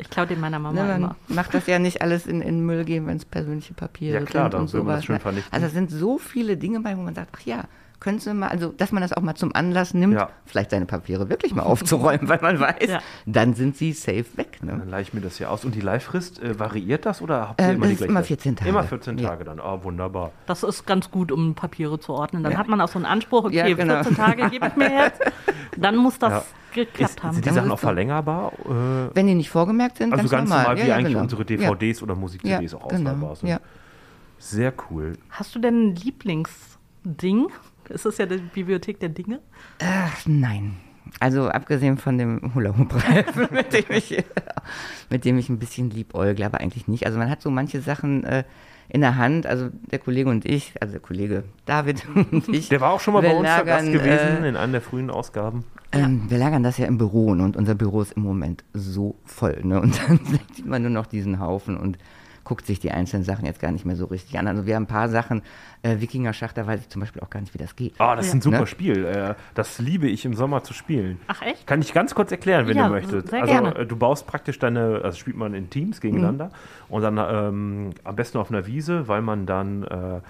Ich 0.00 0.08
klaue 0.08 0.28
den 0.28 0.38
meiner 0.40 0.60
Mama 0.60 0.82
Ne, 0.84 0.94
immer. 0.94 1.16
macht 1.26 1.52
das 1.54 1.66
ja 1.66 1.78
nicht 1.80 2.00
alles 2.02 2.26
in, 2.26 2.40
in 2.40 2.64
Müll 2.64 2.84
geben, 2.84 3.08
wenn 3.08 3.16
es 3.16 3.24
persönliche 3.24 3.74
Papiere 3.74 4.20
Ja, 4.20 4.24
klar, 4.24 4.44
sind 4.44 4.54
dann 4.54 4.60
und 4.62 4.72
man 4.72 4.86
das 4.86 4.86
sowas. 4.86 5.04
schön 5.04 5.14
ne? 5.16 5.20
vernichten. 5.20 5.52
Also 5.52 5.66
es 5.66 5.72
sind 5.72 5.90
so 5.90 6.18
viele 6.18 6.56
Dinge 6.56 6.78
bei, 6.80 6.96
wo 6.96 7.02
man 7.02 7.14
sagt, 7.16 7.30
ach 7.36 7.40
ja, 7.44 7.64
können 8.00 8.18
Sie 8.20 8.32
mal, 8.32 8.48
also 8.48 8.68
dass 8.68 8.92
man 8.92 9.02
das 9.02 9.12
auch 9.12 9.22
mal 9.22 9.34
zum 9.34 9.54
Anlass 9.54 9.92
nimmt, 9.94 10.14
Ja. 10.14 10.30
vielleicht 10.46 10.70
seine 10.70 10.86
Papiere 10.86 11.28
wirklich 11.28 11.54
mal 11.54 11.62
aufzuräumen, 11.64 12.28
weil 12.28 12.40
man 12.40 12.60
weiß, 12.60 12.88
Ja. 12.88 13.00
dann 13.26 13.54
sind 13.54 13.76
sie 13.76 13.92
safe 13.92 14.24
weg. 14.36 14.62
Ne? 14.62 14.76
Dann 14.78 14.88
leihe 14.88 15.02
ich 15.02 15.12
mir 15.14 15.20
das 15.20 15.38
hier 15.38 15.50
aus. 15.50 15.64
Und 15.64 15.74
die 15.74 15.80
Leihfrist, 15.80 16.40
äh, 16.42 16.58
variiert 16.58 17.06
das 17.06 17.20
oder 17.22 17.48
habt 17.48 17.60
ihr 17.60 17.68
Ähm, 17.68 17.76
immer 17.76 17.86
die 17.88 17.96
gleiche? 17.96 18.10
immer 18.10 18.22
14 18.22 18.56
Tage. 18.56 18.70
Immer 18.70 18.84
14 18.84 19.18
Ja. 19.18 19.30
Tage 19.30 19.44
dann. 19.44 19.58
Ah, 19.60 19.82
wunderbar. 19.82 20.30
Das 20.46 20.62
ist 20.62 20.86
ganz 20.86 21.10
gut, 21.10 21.32
um 21.32 21.54
Papiere 21.54 21.98
zu 21.98 22.12
ordnen. 22.12 22.42
Dann 22.42 22.52
Ja. 22.52 22.58
hat 22.58 22.68
man 22.68 22.80
auch 22.80 22.88
so 22.88 22.98
einen 22.98 23.06
Anspruch, 23.06 23.44
okay, 23.44 23.56
Ja, 23.68 23.74
genau. 23.74 23.94
14 24.02 24.16
Tage 24.16 24.48
gebe 24.50 24.66
ich 24.68 24.76
mir 24.76 24.90
jetzt. 24.92 25.20
Dann 25.76 25.96
muss 25.96 26.18
das 26.18 26.32
Ja. 26.32 26.44
geklappt 26.84 27.10
Ist, 27.14 27.22
haben. 27.22 27.34
sind 27.34 27.46
die 27.46 27.50
Sachen 27.50 27.70
auch 27.70 27.78
verlängerbar? 27.78 28.52
Äh, 28.64 29.14
Wenn 29.14 29.26
die 29.28 29.34
nicht 29.34 29.50
vorgemerkt 29.50 29.96
sind, 29.98 30.12
also 30.12 30.28
ganz 30.28 30.48
normal, 30.50 30.76
Ja, 30.78 30.84
wie 30.84 30.88
ja, 30.88 30.94
eigentlich 30.96 31.12
genau. 31.14 31.22
unsere 31.22 31.42
Ja. 31.42 31.46
DVDs 31.46 32.02
oder 32.02 32.14
Musik-CDs 32.14 32.72
ja, 32.72 32.78
auch 32.78 32.88
genau. 32.88 33.34
sind. 33.34 33.48
Ja. 33.48 33.60
Sehr 34.38 34.72
cool. 34.90 35.14
Hast 35.30 35.54
du 35.54 35.58
denn 35.58 35.88
ein 35.90 35.96
Lieblingsding? 35.96 37.48
Ist 37.90 38.04
das 38.04 38.18
ja 38.18 38.26
die 38.26 38.36
Bibliothek 38.38 39.00
der 39.00 39.08
Dinge? 39.10 39.40
Ach, 39.82 40.16
nein. 40.26 40.76
Also 41.20 41.48
abgesehen 41.48 41.96
von 41.96 42.18
dem 42.18 42.52
Hula-Hoop-Reifen, 42.54 43.48
mit, 43.50 43.72
dem 43.72 43.84
ich- 43.90 44.24
mit 45.10 45.24
dem 45.24 45.38
ich 45.38 45.48
ein 45.48 45.58
bisschen 45.58 45.90
liebäugle, 45.90 46.44
aber 46.44 46.60
eigentlich 46.60 46.86
nicht. 46.86 47.06
Also 47.06 47.18
man 47.18 47.30
hat 47.30 47.40
so 47.40 47.50
manche 47.50 47.80
Sachen 47.80 48.24
äh, 48.24 48.44
in 48.90 49.00
der 49.00 49.16
Hand, 49.16 49.46
also 49.46 49.70
der 49.90 49.98
Kollege 50.00 50.28
und 50.28 50.44
ich, 50.44 50.74
also 50.80 50.92
der 50.92 51.00
Kollege 51.00 51.44
David 51.64 52.06
und 52.14 52.48
ich. 52.50 52.68
Der 52.68 52.80
war 52.82 52.92
auch 52.92 53.00
schon 53.00 53.14
mal 53.14 53.22
wir 53.22 53.30
bei 53.30 53.36
uns 53.36 53.48
zu 53.48 53.64
Gast 53.64 53.86
lagern, 53.86 53.92
gewesen 53.92 54.44
Äh, 54.44 54.48
in 54.50 54.56
einer 54.56 54.72
der 54.72 54.80
frühen 54.82 55.08
Ausgaben. 55.10 55.64
ähm, 55.92 56.24
wir 56.28 56.36
lagern 56.38 56.62
das 56.62 56.76
ja 56.76 56.84
im 56.86 56.98
Büro 56.98 57.28
und 57.28 57.56
unser 57.56 57.74
Büro 57.74 58.02
ist 58.02 58.12
im 58.12 58.22
Moment 58.22 58.64
so 58.74 59.16
voll. 59.24 59.60
Ne? 59.62 59.80
Und 59.80 59.98
dann 60.08 60.20
sieht 60.54 60.66
man 60.66 60.82
nur 60.82 60.90
noch 60.90 61.06
diesen 61.06 61.40
Haufen 61.40 61.78
und 61.78 61.96
guckt 62.48 62.64
sich 62.66 62.80
die 62.80 62.90
einzelnen 62.90 63.24
Sachen 63.24 63.44
jetzt 63.44 63.60
gar 63.60 63.70
nicht 63.72 63.84
mehr 63.84 63.94
so 63.94 64.06
richtig 64.06 64.38
an. 64.38 64.46
Also 64.48 64.64
wir 64.64 64.74
haben 64.74 64.84
ein 64.84 64.86
paar 64.86 65.10
Sachen, 65.10 65.42
äh, 65.82 66.00
Wikinger-Schach, 66.00 66.54
da 66.54 66.66
weiß 66.66 66.80
ich 66.80 66.88
zum 66.88 67.00
Beispiel 67.00 67.20
auch 67.22 67.28
gar 67.28 67.40
nicht, 67.40 67.52
wie 67.52 67.58
das 67.58 67.76
geht. 67.76 67.92
Ah, 67.98 68.16
das 68.16 68.28
ist 68.28 68.32
ein 68.34 68.40
super 68.40 68.60
Ne? 68.60 68.66
Spiel. 68.66 69.04
Äh, 69.04 69.34
das 69.54 69.78
liebe 69.78 70.08
ich 70.08 70.24
im 70.24 70.32
Sommer 70.34 70.62
zu 70.62 70.72
spielen. 70.72 71.20
Ach 71.28 71.42
echt? 71.42 71.66
Kann 71.66 71.80
ich 71.82 71.92
ganz 71.92 72.14
kurz 72.14 72.32
erklären, 72.32 72.66
wenn 72.66 72.76
Ja, 72.78 72.86
du 72.88 72.94
möchtest. 72.94 73.28
sehr 73.28 73.42
also 73.42 73.52
gerne. 73.52 73.76
äh, 73.76 73.86
du 73.86 73.96
baust 73.96 74.26
praktisch 74.26 74.58
deine, 74.58 75.02
also 75.04 75.18
spielt 75.18 75.36
man 75.36 75.52
in 75.52 75.68
Teams 75.68 76.00
gegeneinander 76.00 76.46
Mhm. 76.46 76.94
und 76.94 77.02
dann 77.02 77.18
ähm, 77.18 77.90
am 78.04 78.16
besten 78.16 78.38
auf 78.38 78.50
einer 78.50 78.66
Wiese, 78.66 79.08
weil 79.08 79.20
man 79.20 79.44
dann, 79.44 79.82
äh, 79.84 80.20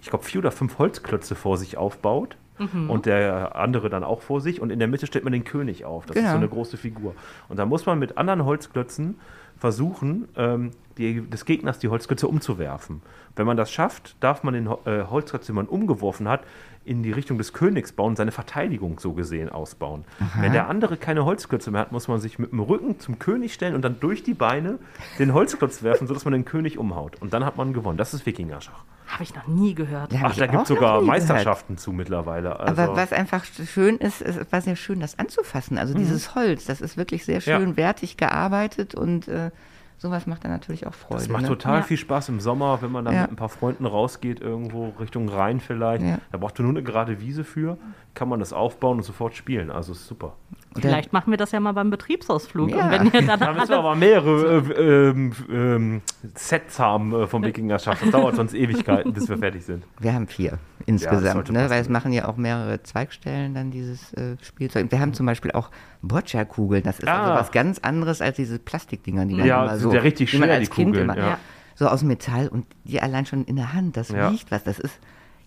ich 0.00 0.08
glaube, 0.08 0.24
vier 0.24 0.38
oder 0.40 0.52
fünf 0.52 0.78
Holzklötze 0.78 1.34
vor 1.34 1.58
sich 1.58 1.76
aufbaut. 1.76 2.36
Mhm. 2.58 2.88
Und 2.88 3.04
der 3.04 3.54
andere 3.56 3.90
dann 3.90 4.02
auch 4.02 4.22
vor 4.22 4.40
sich 4.40 4.62
und 4.62 4.70
in 4.70 4.78
der 4.78 4.88
Mitte 4.88 5.06
stellt 5.06 5.24
man 5.24 5.32
den 5.34 5.44
König 5.44 5.84
auf. 5.84 6.06
Das 6.06 6.16
ist 6.16 6.22
Genau. 6.22 6.32
so 6.32 6.38
eine 6.38 6.48
große 6.48 6.78
Figur. 6.78 7.14
Und 7.50 7.58
da 7.58 7.66
muss 7.66 7.84
man 7.84 7.98
mit 7.98 8.16
anderen 8.16 8.46
Holzklötzen 8.46 9.16
versuchen, 9.58 10.28
ähm, 10.36 10.70
die, 10.98 11.20
des 11.28 11.44
Gegners 11.44 11.78
die 11.78 11.88
Holzklötze 11.88 12.28
umzuwerfen. 12.28 13.02
Wenn 13.34 13.46
man 13.46 13.56
das 13.56 13.70
schafft, 13.70 14.16
darf 14.20 14.42
man 14.42 14.54
den 14.54 14.66
äh, 14.66 15.04
Holzklotz, 15.10 15.46
den 15.46 15.54
man 15.54 15.66
umgeworfen 15.66 16.28
hat, 16.28 16.42
in 16.84 17.02
die 17.02 17.12
Richtung 17.12 17.36
des 17.36 17.52
Königs 17.52 17.92
bauen, 17.92 18.16
seine 18.16 18.30
Verteidigung 18.30 19.00
so 19.00 19.12
gesehen 19.12 19.48
ausbauen. 19.48 20.04
Wenn 20.40 20.52
der 20.52 20.68
andere 20.68 20.96
keine 20.96 21.24
Holzklötze 21.24 21.72
mehr 21.72 21.80
hat, 21.80 21.90
muss 21.90 22.06
man 22.06 22.20
sich 22.20 22.38
mit 22.38 22.52
dem 22.52 22.60
Rücken 22.60 23.00
zum 23.00 23.18
König 23.18 23.52
stellen 23.52 23.74
und 23.74 23.82
dann 23.82 23.98
durch 23.98 24.22
die 24.22 24.34
Beine 24.34 24.78
den 25.18 25.34
Holzklotz 25.34 25.82
werfen, 25.82 26.06
sodass 26.06 26.24
man 26.24 26.32
den 26.32 26.44
König 26.44 26.78
umhaut. 26.78 27.20
Und 27.20 27.34
dann 27.34 27.44
hat 27.44 27.56
man 27.56 27.72
gewonnen. 27.72 27.98
Das 27.98 28.14
ist 28.14 28.24
Wikingerschach. 28.24 28.84
Habe 29.08 29.22
ich 29.22 29.34
noch 29.34 29.46
nie 29.46 29.74
gehört. 29.74 30.12
Ja, 30.12 30.20
hab 30.22 30.32
Ach, 30.32 30.36
da 30.36 30.46
gibt 30.46 30.62
es 30.62 30.68
sogar 30.68 31.00
nie 31.00 31.06
gehört. 31.06 31.06
Meisterschaften 31.06 31.78
zu 31.78 31.92
mittlerweile. 31.92 32.58
Also, 32.58 32.82
Aber 32.82 32.96
was 32.96 33.12
einfach 33.12 33.44
schön 33.44 33.96
ist, 33.98 34.20
es 34.20 34.36
war 34.50 34.60
sehr 34.60 34.76
schön, 34.76 35.00
das 35.00 35.18
anzufassen. 35.18 35.78
Also 35.78 35.94
dieses 35.94 36.34
Holz, 36.34 36.64
das 36.64 36.80
ist 36.80 36.96
wirklich 36.96 37.24
sehr 37.24 37.40
schön 37.40 37.62
Mhm. 37.62 37.68
Ja. 37.70 37.76
wertig 37.76 38.16
gearbeitet 38.16 38.94
und 38.94 39.28
äh, 39.28 39.50
sowas 39.98 40.26
macht 40.26 40.44
dann 40.44 40.50
natürlich 40.50 40.86
auch 40.86 40.94
Freude. 40.94 41.20
Das 41.20 41.28
macht 41.28 41.42
ne? 41.42 41.48
total 41.48 41.76
Ja. 41.78 41.82
viel 41.82 41.96
Spaß 41.96 42.28
im 42.30 42.40
Sommer, 42.40 42.82
wenn 42.82 42.90
man 42.90 43.04
dann 43.04 43.14
Ja. 43.14 43.22
mit 43.22 43.30
ein 43.30 43.36
paar 43.36 43.48
Freunden 43.48 43.86
rausgeht, 43.86 44.40
irgendwo 44.40 44.88
Richtung 45.00 45.28
Rhein 45.28 45.60
vielleicht. 45.60 46.02
Ja. 46.02 46.18
Da 46.32 46.38
braucht 46.38 46.58
du 46.58 46.62
nur 46.64 46.72
eine 46.72 46.82
gerade 46.82 47.20
Wiese 47.20 47.44
für, 47.44 47.78
kann 48.14 48.28
man 48.28 48.40
das 48.40 48.52
aufbauen 48.52 48.98
und 48.98 49.04
sofort 49.04 49.34
spielen. 49.36 49.70
Also 49.70 49.92
ist 49.92 50.06
super. 50.06 50.34
Vielleicht 50.80 51.12
machen 51.12 51.30
wir 51.30 51.36
das 51.38 51.52
ja 51.52 51.60
mal 51.60 51.72
beim 51.72 51.90
Betriebsausflug. 51.90 52.70
Ja. 52.70 52.84
Und 52.86 52.90
wenn 52.92 53.04
ihr 53.06 53.26
dann 53.26 53.40
Da 53.40 53.52
müssen 53.52 53.68
wir 53.68 53.78
aber 53.78 53.94
mehrere 53.94 54.58
äh, 54.76 55.08
ähm, 55.10 55.32
ähm, 55.50 56.02
Sets 56.34 56.78
haben 56.78 57.12
äh, 57.14 57.26
vom 57.26 57.44
Wikingerschaft. 57.44 58.02
Das 58.02 58.10
dauert 58.10 58.36
sonst 58.36 58.54
Ewigkeiten, 58.54 59.12
bis 59.12 59.28
wir 59.28 59.38
fertig 59.38 59.64
sind. 59.64 59.84
Wir 60.00 60.12
haben 60.14 60.26
vier 60.26 60.58
insgesamt, 60.86 61.48
ne? 61.50 61.58
passen. 61.60 61.70
weil 61.70 61.80
es 61.80 61.88
machen 61.88 62.12
ja 62.12 62.28
auch 62.28 62.36
mehrere 62.36 62.82
Zweigstellen 62.82 63.54
dann 63.54 63.70
dieses 63.70 64.12
äh, 64.14 64.36
Spielzeug. 64.42 64.90
Wir 64.90 65.00
haben 65.00 65.14
zum 65.14 65.26
Beispiel 65.26 65.50
auch 65.52 65.70
Boccia-Kugeln. 66.02 66.82
Das 66.84 66.98
ist 67.00 67.08
also 67.08 67.32
Ah. 67.32 67.36
was 67.40 67.50
ganz 67.50 67.78
anderes 67.80 68.20
als 68.20 68.36
diese 68.36 68.58
Plastikdinger, 68.58 69.26
die 69.26 69.34
man 69.34 69.46
Ja, 69.46 69.64
immer 69.64 69.78
so, 69.78 69.92
ja 69.92 70.00
richtig 70.00 70.30
die 70.30 70.38
man 70.38 70.48
schwer, 70.48 70.58
als 70.58 70.68
die 70.68 70.74
Kind 70.74 70.90
Kugeln, 70.92 71.04
immer, 71.10 71.16
ja. 71.18 71.38
so 71.74 71.88
aus 71.88 72.02
Metall 72.02 72.48
und 72.48 72.66
die 72.84 73.00
allein 73.02 73.26
schon 73.26 73.44
in 73.44 73.56
der 73.56 73.72
Hand, 73.72 73.96
das 73.96 74.10
Ja. 74.10 74.28
riecht 74.28 74.50
was. 74.52 74.62
Das 74.64 74.78
ist 74.78 74.98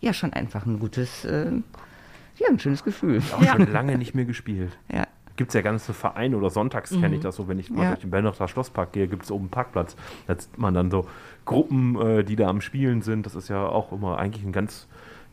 ja 0.02 0.14
schon 0.14 0.34
einfach 0.34 0.66
ein 0.66 0.80
gutes, 0.80 1.24
äh, 1.26 1.52
ja, 2.38 2.48
ein 2.50 2.60
schönes 2.60 2.84
Gefühl. 2.84 3.22
Auch 3.36 3.42
Ja. 3.42 3.54
schon 3.54 3.72
lange 3.72 3.98
nicht 3.98 4.16
mehr 4.16 4.26
gespielt. 4.26 4.78
Ja. 4.92 5.08
Gibt 5.40 5.52
es 5.52 5.54
ja 5.54 5.62
ganze 5.62 5.94
Vereine 5.94 6.36
oder 6.36 6.50
sonntags 6.50 6.90
kenne 6.92 7.16
ich 7.16 7.22
das 7.22 7.38
so, 7.38 7.48
wenn 7.48 7.60
ich 7.60 7.70
mal 7.70 7.84
Ja. 7.84 7.90
durch 7.92 8.02
den 8.02 8.10
Bernachter 8.12 8.50
Schlosspark 8.50 8.92
gehe, 8.92 9.08
gibt 9.08 9.24
es 9.24 9.32
oben 9.32 9.44
einen 9.46 9.52
Parkplatz. 9.52 9.96
Da 10.28 10.36
sieht 10.38 10.58
man 10.58 10.74
dann 10.74 10.92
so 10.92 11.08
Gruppen, 11.46 11.96
äh, 12.00 12.24
die 12.26 12.36
da 12.36 12.50
am 12.50 12.60
Spielen 12.60 13.02
sind. 13.02 13.26
Das 13.26 13.36
ist 13.36 13.48
ja 13.48 13.66
auch 13.66 13.94
immer 13.94 14.18
eigentlich 14.18 14.44
ein 14.44 14.52
ganz, 14.52 14.88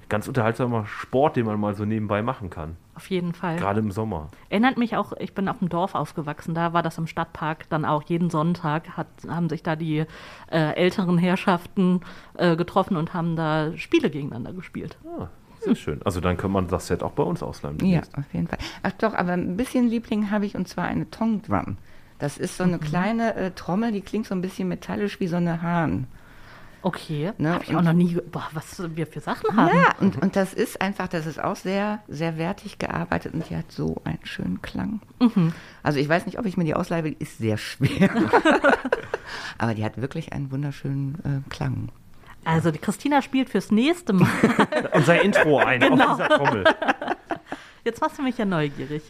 ganz 0.09 0.29
unterhaltsamer 0.29 0.87
Sport, 0.87 1.35
den 1.35 1.47
man 1.47 1.59
mal 1.59 1.75
so 1.75 1.85
nebenbei 1.85 2.23
machen 2.23 2.51
kann. 2.51 2.77
auf 2.95 3.11
jeden 3.11 3.35
Fall. 3.35 3.57
Gerade 3.57 3.81
im 3.81 3.91
Sommer. 3.91 4.29
Erinnert 4.49 4.79
mich 4.79 4.97
auch, 4.97 5.13
ich 5.19 5.35
bin 5.35 5.49
auf 5.49 5.59
dem 5.59 5.69
Dorf 5.69 5.97
aufgewachsen, 5.97 6.55
da 6.55 6.73
war 6.73 6.85
das 6.85 6.97
im 6.99 7.09
Stadtpark 7.09 7.69
dann 7.69 7.85
auch 7.85 8.05
jeden 8.05 8.31
Sonntag, 8.31 8.97
hat, 8.97 9.09
haben 9.29 9.49
sich 9.51 9.65
da 9.65 9.75
die 9.75 10.05
äh, 10.53 10.73
älteren 10.77 11.19
Herrschaften 11.19 12.01
äh, 12.35 12.55
getroffen 12.55 12.97
und 12.97 13.13
haben 13.13 13.35
da 13.35 13.77
Spiele 13.77 14.09
gegeneinander 14.09 14.53
gespielt. 14.53 14.97
Ah, 15.05 15.27
sehr 15.67 15.75
schön. 15.77 16.01
Also 16.05 16.21
dann 16.21 16.37
kann 16.37 16.51
man 16.51 16.69
das 16.69 16.87
Set 16.87 17.03
auch 17.03 17.13
bei 17.13 17.23
uns 17.23 17.43
ausleihen. 17.43 17.79
Ja, 17.85 18.01
auf 18.01 18.25
jeden 18.33 18.49
Fall. 18.49 18.59
Ach 18.83 18.93
doch, 18.93 19.15
aber 19.15 19.33
ein 19.33 19.57
bisschen 19.57 19.89
Liebling 19.89 20.31
habe 20.31 20.47
ich 20.47 20.55
und 20.57 20.67
zwar 20.69 20.85
eine 20.87 21.11
Tongue 21.11 21.41
Drum. 21.47 21.77
Das 22.19 22.39
ist 22.39 22.57
so 22.57 22.65
Mhm. 22.65 22.71
eine 22.75 22.79
kleine 22.79 23.35
äh, 23.35 23.51
Trommel, 23.51 23.93
die 23.93 24.01
klingt 24.01 24.27
so 24.27 24.35
ein 24.35 24.41
bisschen 24.41 24.69
metallisch 24.69 25.21
wie 25.21 25.27
so 25.27 25.37
eine 25.37 25.61
Hahn. 25.61 26.07
Okay, 26.83 27.33
Ne, 27.39 27.55
habe 27.55 27.65
ich 27.65 27.75
auch 27.75 27.83
noch 27.83 27.93
nie, 27.95 28.17
boah, 28.31 28.47
was 28.53 28.81
wir 28.95 29.09
für 29.09 29.19
Sachen 29.19 29.57
haben. 29.57 29.77
Ja, 29.77 29.95
und, 30.01 30.23
und 30.23 30.37
das 30.37 30.55
ist 30.55 30.81
einfach, 30.81 31.09
das 31.09 31.27
ist 31.27 31.43
auch 31.43 31.57
sehr, 31.57 31.99
sehr 32.07 32.39
wertig 32.39 32.79
gearbeitet 32.79 33.35
und 33.35 33.51
die 33.51 33.57
hat 33.57 33.73
so 33.73 34.01
einen 34.05 34.21
schönen 34.23 34.63
Klang. 34.63 35.01
Mhm. 35.19 35.53
Also 35.83 35.99
ich 35.99 36.09
weiß 36.09 36.27
nicht, 36.27 36.39
ob 36.39 36.47
ich 36.47 36.57
mir 36.57 36.63
die 36.63 36.75
ausleihe, 36.77 37.03
will, 37.03 37.11
die 37.19 37.23
ist 37.25 37.39
sehr 37.39 37.57
schwer. 37.59 38.09
aber 39.59 39.75
die 39.75 39.85
hat 39.85 40.01
wirklich 40.01 40.33
einen 40.33 40.51
wunderschönen 40.53 41.17
äh, 41.25 41.51
Klang. 41.51 41.89
Also 42.47 42.71
die 42.71 42.79
Christina 42.79 43.21
spielt 43.23 43.51
fürs 43.51 43.71
nächste 43.71 44.13
Mal. 44.13 44.29
Unser 44.93 45.21
Intro 45.21 45.59
ein 45.59 45.81
Genau. 45.81 46.13
auf 46.13 46.17
dieser 46.17 46.29
Trommel. 46.29 46.65
Jetzt 47.85 48.01
machst 48.01 48.19
du 48.19 48.23
mich 48.23 48.39
ja 48.39 48.45
neugierig. 48.45 49.03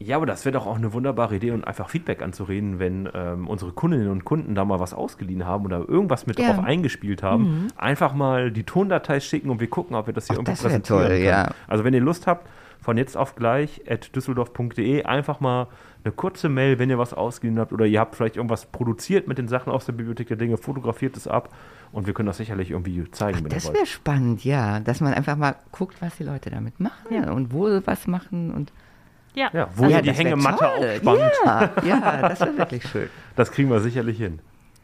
Ja, 0.00 0.16
aber 0.16 0.26
das 0.26 0.44
wäre 0.44 0.52
doch 0.54 0.66
auch 0.66 0.76
eine 0.76 0.92
wunderbare 0.92 1.36
Idee 1.36 1.52
und 1.52 1.64
einfach 1.66 1.88
Feedback 1.88 2.20
anzureden, 2.20 2.78
wenn 2.80 3.08
ähm, 3.14 3.46
unsere 3.48 3.70
Kundinnen 3.72 4.08
und 4.10 4.24
Kunden 4.24 4.54
da 4.56 4.64
mal 4.64 4.80
was 4.80 4.92
ausgeliehen 4.92 5.46
haben 5.46 5.64
oder 5.64 5.88
irgendwas 5.88 6.26
mit 6.26 6.38
Ja. 6.38 6.52
drauf 6.52 6.64
eingespielt 6.64 7.22
haben. 7.22 7.68
Einfach 7.76 8.12
mal 8.12 8.50
die 8.50 8.64
Tondatei 8.64 9.20
schicken 9.20 9.50
und 9.50 9.60
wir 9.60 9.68
gucken, 9.70 9.94
ob 9.96 10.06
wir 10.08 10.12
das 10.14 10.26
hier 10.26 10.34
Ach, 10.34 10.38
irgendwie 10.38 10.52
das 10.52 10.62
präsentieren 10.62 11.00
toll, 11.02 11.10
können. 11.10 11.24
ja. 11.24 11.50
Also 11.68 11.84
wenn 11.84 11.94
ihr 11.94 12.00
Lust 12.00 12.26
habt, 12.26 12.48
von 12.80 12.98
jetzt 12.98 13.16
auf 13.16 13.34
gleich 13.36 13.82
at 13.88 14.14
düsseldorf.de 14.14 15.04
einfach 15.04 15.40
mal 15.40 15.68
eine 16.04 16.12
kurze 16.12 16.50
Mail, 16.50 16.78
wenn 16.78 16.90
ihr 16.90 16.98
was 16.98 17.14
ausgeliehen 17.14 17.58
habt 17.58 17.72
oder 17.72 17.86
ihr 17.86 17.98
habt 18.00 18.14
vielleicht 18.14 18.36
irgendwas 18.36 18.66
produziert 18.66 19.26
mit 19.26 19.38
den 19.38 19.48
Sachen 19.48 19.72
aus 19.72 19.86
der 19.86 19.92
Bibliothek 19.94 20.28
der 20.28 20.36
Dinge, 20.36 20.58
fotografiert 20.58 21.16
es 21.16 21.26
ab 21.26 21.48
und 21.92 22.06
wir 22.06 22.12
können 22.12 22.26
das 22.26 22.36
sicherlich 22.36 22.72
irgendwie 22.72 23.10
zeigen, 23.12 23.38
Ach, 23.44 23.48
das 23.48 23.72
wäre 23.72 23.86
spannend, 23.86 24.44
ja. 24.44 24.80
Dass 24.80 25.00
man 25.00 25.14
einfach 25.14 25.36
mal 25.36 25.54
guckt, 25.72 25.96
was 26.02 26.16
die 26.16 26.24
Leute 26.24 26.50
damit 26.50 26.78
machen 26.80 26.92
Ja. 27.10 27.30
und 27.32 27.52
wo 27.54 27.68
sie 27.70 27.86
was 27.86 28.06
machen. 28.06 28.50
Und 28.50 28.70
Ja. 29.34 29.50
Ja, 29.52 29.68
wo 29.74 29.84
Ja, 29.86 29.96
ihr 29.96 30.02
die 30.02 30.12
Hängematte 30.12 30.58
toll. 30.58 30.68
aufspannt, 30.90 31.20
Ja, 31.84 31.84
ja, 31.84 32.28
das 32.28 32.40
wäre 32.40 32.56
wirklich 32.58 32.86
schön. 32.88 33.08
das 33.36 33.50
kriegen 33.50 33.68
wir 33.70 33.80
sicherlich 33.80 34.16
hin. 34.18 34.38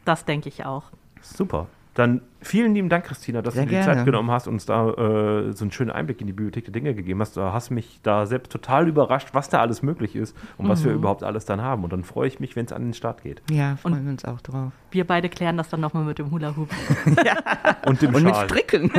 Das 0.05 0.25
denke 0.25 0.49
ich 0.49 0.65
auch. 0.65 0.83
Super. 1.21 1.67
Dann 1.93 2.21
vielen 2.41 2.73
lieben 2.73 2.87
Dank, 2.87 3.03
Christina, 3.03 3.41
dass 3.41 3.53
Sehr 3.53 3.63
du 3.63 3.69
dir 3.69 3.79
die 3.79 3.83
gerne. 3.83 3.97
Zeit 3.99 4.05
genommen 4.05 4.31
hast 4.31 4.47
und 4.47 4.53
uns 4.53 4.65
da 4.65 4.89
äh, 4.91 5.51
so 5.51 5.65
einen 5.65 5.71
schönen 5.73 5.91
Einblick 5.91 6.21
in 6.21 6.27
die 6.27 6.31
Bibliothek 6.33 6.63
der 6.63 6.71
Dinge 6.71 6.93
gegeben 6.95 7.19
hast. 7.19 7.35
Du 7.35 7.41
hast 7.41 7.69
mich 7.69 7.99
da 8.01 8.25
selbst 8.25 8.49
total 8.49 8.87
überrascht, 8.87 9.29
was 9.33 9.49
da 9.49 9.59
alles 9.59 9.81
möglich 9.83 10.15
ist 10.15 10.33
und 10.57 10.69
was 10.69 10.79
Mhm. 10.81 10.85
wir 10.85 10.93
überhaupt 10.93 11.23
alles 11.23 11.43
dann 11.43 11.61
haben. 11.61 11.83
Und 11.83 11.91
dann 11.91 12.05
freue 12.05 12.29
ich 12.29 12.39
mich, 12.39 12.55
wenn 12.55 12.65
es 12.65 12.71
an 12.71 12.81
den 12.83 12.93
Start 12.93 13.23
geht. 13.23 13.41
Ja, 13.51 13.75
freuen 13.75 14.05
wir 14.05 14.11
uns 14.11 14.23
auch 14.23 14.39
drauf. 14.39 14.71
Wir 14.91 15.05
beide 15.05 15.27
klären 15.27 15.57
das 15.57 15.67
dann 15.67 15.81
nochmal 15.81 16.05
mit 16.05 16.17
dem 16.17 16.31
Hula 16.31 16.55
Hoop. 16.55 16.69
Und 17.85 18.01
dem 18.01 18.15
Und 18.15 18.23
mit 18.23 18.35
Schal. 18.35 18.45
Stricken. 18.49 18.89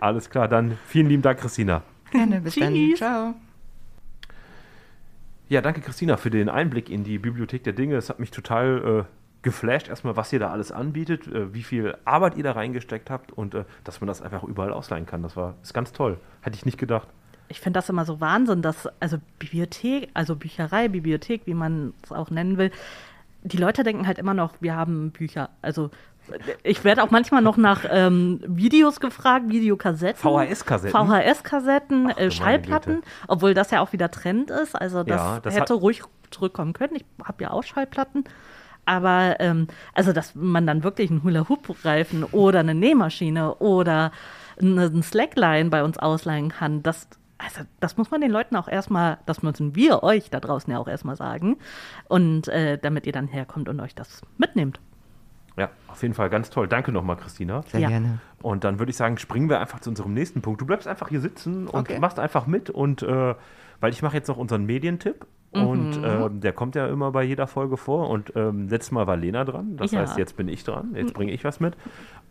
Alles 0.00 0.30
klar, 0.30 0.48
dann 0.48 0.78
vielen 0.86 1.08
lieben 1.08 1.22
Dank, 1.22 1.38
Christina. 1.40 1.82
Gerne, 2.12 2.40
bis 2.40 2.54
dann. 2.54 2.72
Tschüss. 2.72 2.98
Ciao. 2.98 3.34
Ja, 5.48 5.60
danke, 5.60 5.80
Christina, 5.80 6.16
für 6.16 6.30
den 6.30 6.48
Einblick 6.48 6.90
in 6.90 7.04
die 7.04 7.18
Bibliothek 7.18 7.62
der 7.62 7.72
Dinge. 7.72 7.94
Es 7.94 8.08
hat 8.08 8.18
mich 8.18 8.32
total 8.32 9.04
äh, 9.06 9.42
geflasht, 9.42 9.88
erstmal, 9.88 10.16
was 10.16 10.32
ihr 10.32 10.40
da 10.40 10.50
alles 10.50 10.72
anbietet, 10.72 11.28
äh, 11.28 11.54
wie 11.54 11.62
viel 11.62 11.96
Arbeit 12.04 12.36
ihr 12.36 12.42
da 12.42 12.50
reingesteckt 12.52 13.10
habt 13.10 13.30
und 13.30 13.54
äh, 13.54 13.64
dass 13.84 14.00
man 14.00 14.08
das 14.08 14.22
einfach 14.22 14.42
überall 14.42 14.72
ausleihen 14.72 15.06
kann. 15.06 15.22
Das 15.22 15.36
war 15.36 15.54
ist 15.62 15.72
ganz 15.72 15.92
toll. 15.92 16.18
Hätte 16.40 16.56
ich 16.56 16.66
nicht 16.66 16.78
gedacht. 16.78 17.06
Ich 17.46 17.60
finde 17.60 17.78
das 17.78 17.88
immer 17.88 18.04
so 18.04 18.20
Wahnsinn, 18.20 18.60
dass, 18.60 18.88
also 18.98 19.18
Bibliothek, 19.38 20.08
also 20.14 20.34
Bücherei, 20.34 20.88
Bibliothek, 20.88 21.42
wie 21.44 21.54
man 21.54 21.94
es 22.02 22.10
auch 22.10 22.30
nennen 22.30 22.58
will, 22.58 22.72
die 23.44 23.56
Leute 23.56 23.84
denken 23.84 24.08
halt 24.08 24.18
immer 24.18 24.34
noch, 24.34 24.54
wir 24.60 24.74
haben 24.74 25.12
Bücher. 25.12 25.50
Also 25.62 25.90
ich 26.62 26.84
werde 26.84 27.02
auch 27.02 27.10
manchmal 27.10 27.42
noch 27.42 27.56
nach 27.56 27.84
ähm, 27.88 28.40
Videos 28.46 29.00
gefragt, 29.00 29.48
Videokassetten. 29.48 30.20
VHS-Kassetten? 30.20 30.90
VHS-Kassetten, 30.90 32.10
äh, 32.10 32.30
Schallplatten, 32.30 33.02
obwohl 33.28 33.54
das 33.54 33.70
ja 33.70 33.80
auch 33.80 33.92
wieder 33.92 34.10
Trend 34.10 34.50
ist. 34.50 34.74
Also 34.74 35.02
das, 35.02 35.16
Ja, 35.16 35.40
das 35.40 35.54
hätte 35.56 35.74
ruhig 35.74 36.02
zurückkommen 36.30 36.72
können. 36.72 36.96
Ich 36.96 37.04
habe 37.24 37.44
ja 37.44 37.50
auch 37.50 37.62
Schallplatten. 37.62 38.24
Aber 38.86 39.36
ähm, 39.40 39.66
also, 39.94 40.12
dass 40.12 40.34
man 40.34 40.66
dann 40.66 40.84
wirklich 40.84 41.10
einen 41.10 41.24
Hula-Hoop-Reifen 41.24 42.24
oder 42.24 42.60
eine 42.60 42.74
Nähmaschine 42.74 43.56
oder 43.56 44.12
einen 44.58 45.02
Slackline 45.02 45.70
bei 45.70 45.82
uns 45.82 45.98
ausleihen 45.98 46.50
kann, 46.50 46.82
das, 46.82 47.08
also, 47.36 47.62
das 47.80 47.96
muss 47.96 48.10
man 48.12 48.20
den 48.20 48.30
Leuten 48.30 48.54
auch 48.54 48.68
erstmal, 48.68 49.18
das 49.26 49.42
müssen 49.42 49.74
wir 49.74 50.04
euch 50.04 50.30
da 50.30 50.38
draußen 50.38 50.72
ja 50.72 50.78
auch 50.78 50.88
erstmal 50.88 51.16
sagen. 51.16 51.56
Und 52.08 52.46
äh, 52.48 52.78
damit 52.78 53.06
ihr 53.06 53.12
dann 53.12 53.26
herkommt 53.26 53.68
und 53.68 53.80
euch 53.80 53.94
das 53.94 54.22
mitnehmt. 54.38 54.80
Ja, 55.56 55.70
auf 55.88 56.02
jeden 56.02 56.14
Fall 56.14 56.28
ganz 56.28 56.50
toll. 56.50 56.68
Danke 56.68 56.92
nochmal, 56.92 57.16
Christina. 57.16 57.62
Sehr 57.68 57.80
Ja. 57.80 57.88
gerne. 57.88 58.18
Und 58.42 58.64
dann 58.64 58.78
würde 58.78 58.90
ich 58.90 58.96
sagen, 58.96 59.16
springen 59.18 59.48
wir 59.48 59.58
einfach 59.60 59.80
zu 59.80 59.88
unserem 59.90 60.12
nächsten 60.12 60.42
Punkt. 60.42 60.60
Du 60.60 60.66
bleibst 60.66 60.86
einfach 60.86 61.08
hier 61.08 61.20
sitzen 61.20 61.66
und 61.66 61.88
Okay. 61.90 61.98
machst 61.98 62.18
einfach 62.18 62.46
mit. 62.46 62.68
Und 62.70 63.02
äh, 63.02 63.34
weil 63.80 63.92
ich 63.92 64.02
mache 64.02 64.16
jetzt 64.16 64.28
noch 64.28 64.36
unseren 64.36 64.64
Medientipp. 64.66 65.26
Und 65.52 65.98
ähm, 66.04 66.40
der 66.42 66.52
kommt 66.52 66.74
ja 66.74 66.86
immer 66.86 67.12
bei 67.12 67.22
jeder 67.22 67.46
Folge 67.46 67.78
vor. 67.78 68.10
Und 68.10 68.32
ähm, 68.36 68.68
letztes 68.68 68.92
Mal 68.92 69.06
war 69.06 69.16
Lena 69.16 69.44
dran. 69.44 69.78
Das 69.78 69.92
Ja. 69.92 70.00
heißt, 70.00 70.18
jetzt 70.18 70.36
bin 70.36 70.48
ich 70.48 70.64
dran. 70.64 70.94
Jetzt 70.94 71.14
bringe 71.14 71.32
ich 71.32 71.44
was 71.44 71.60
mit. 71.60 71.74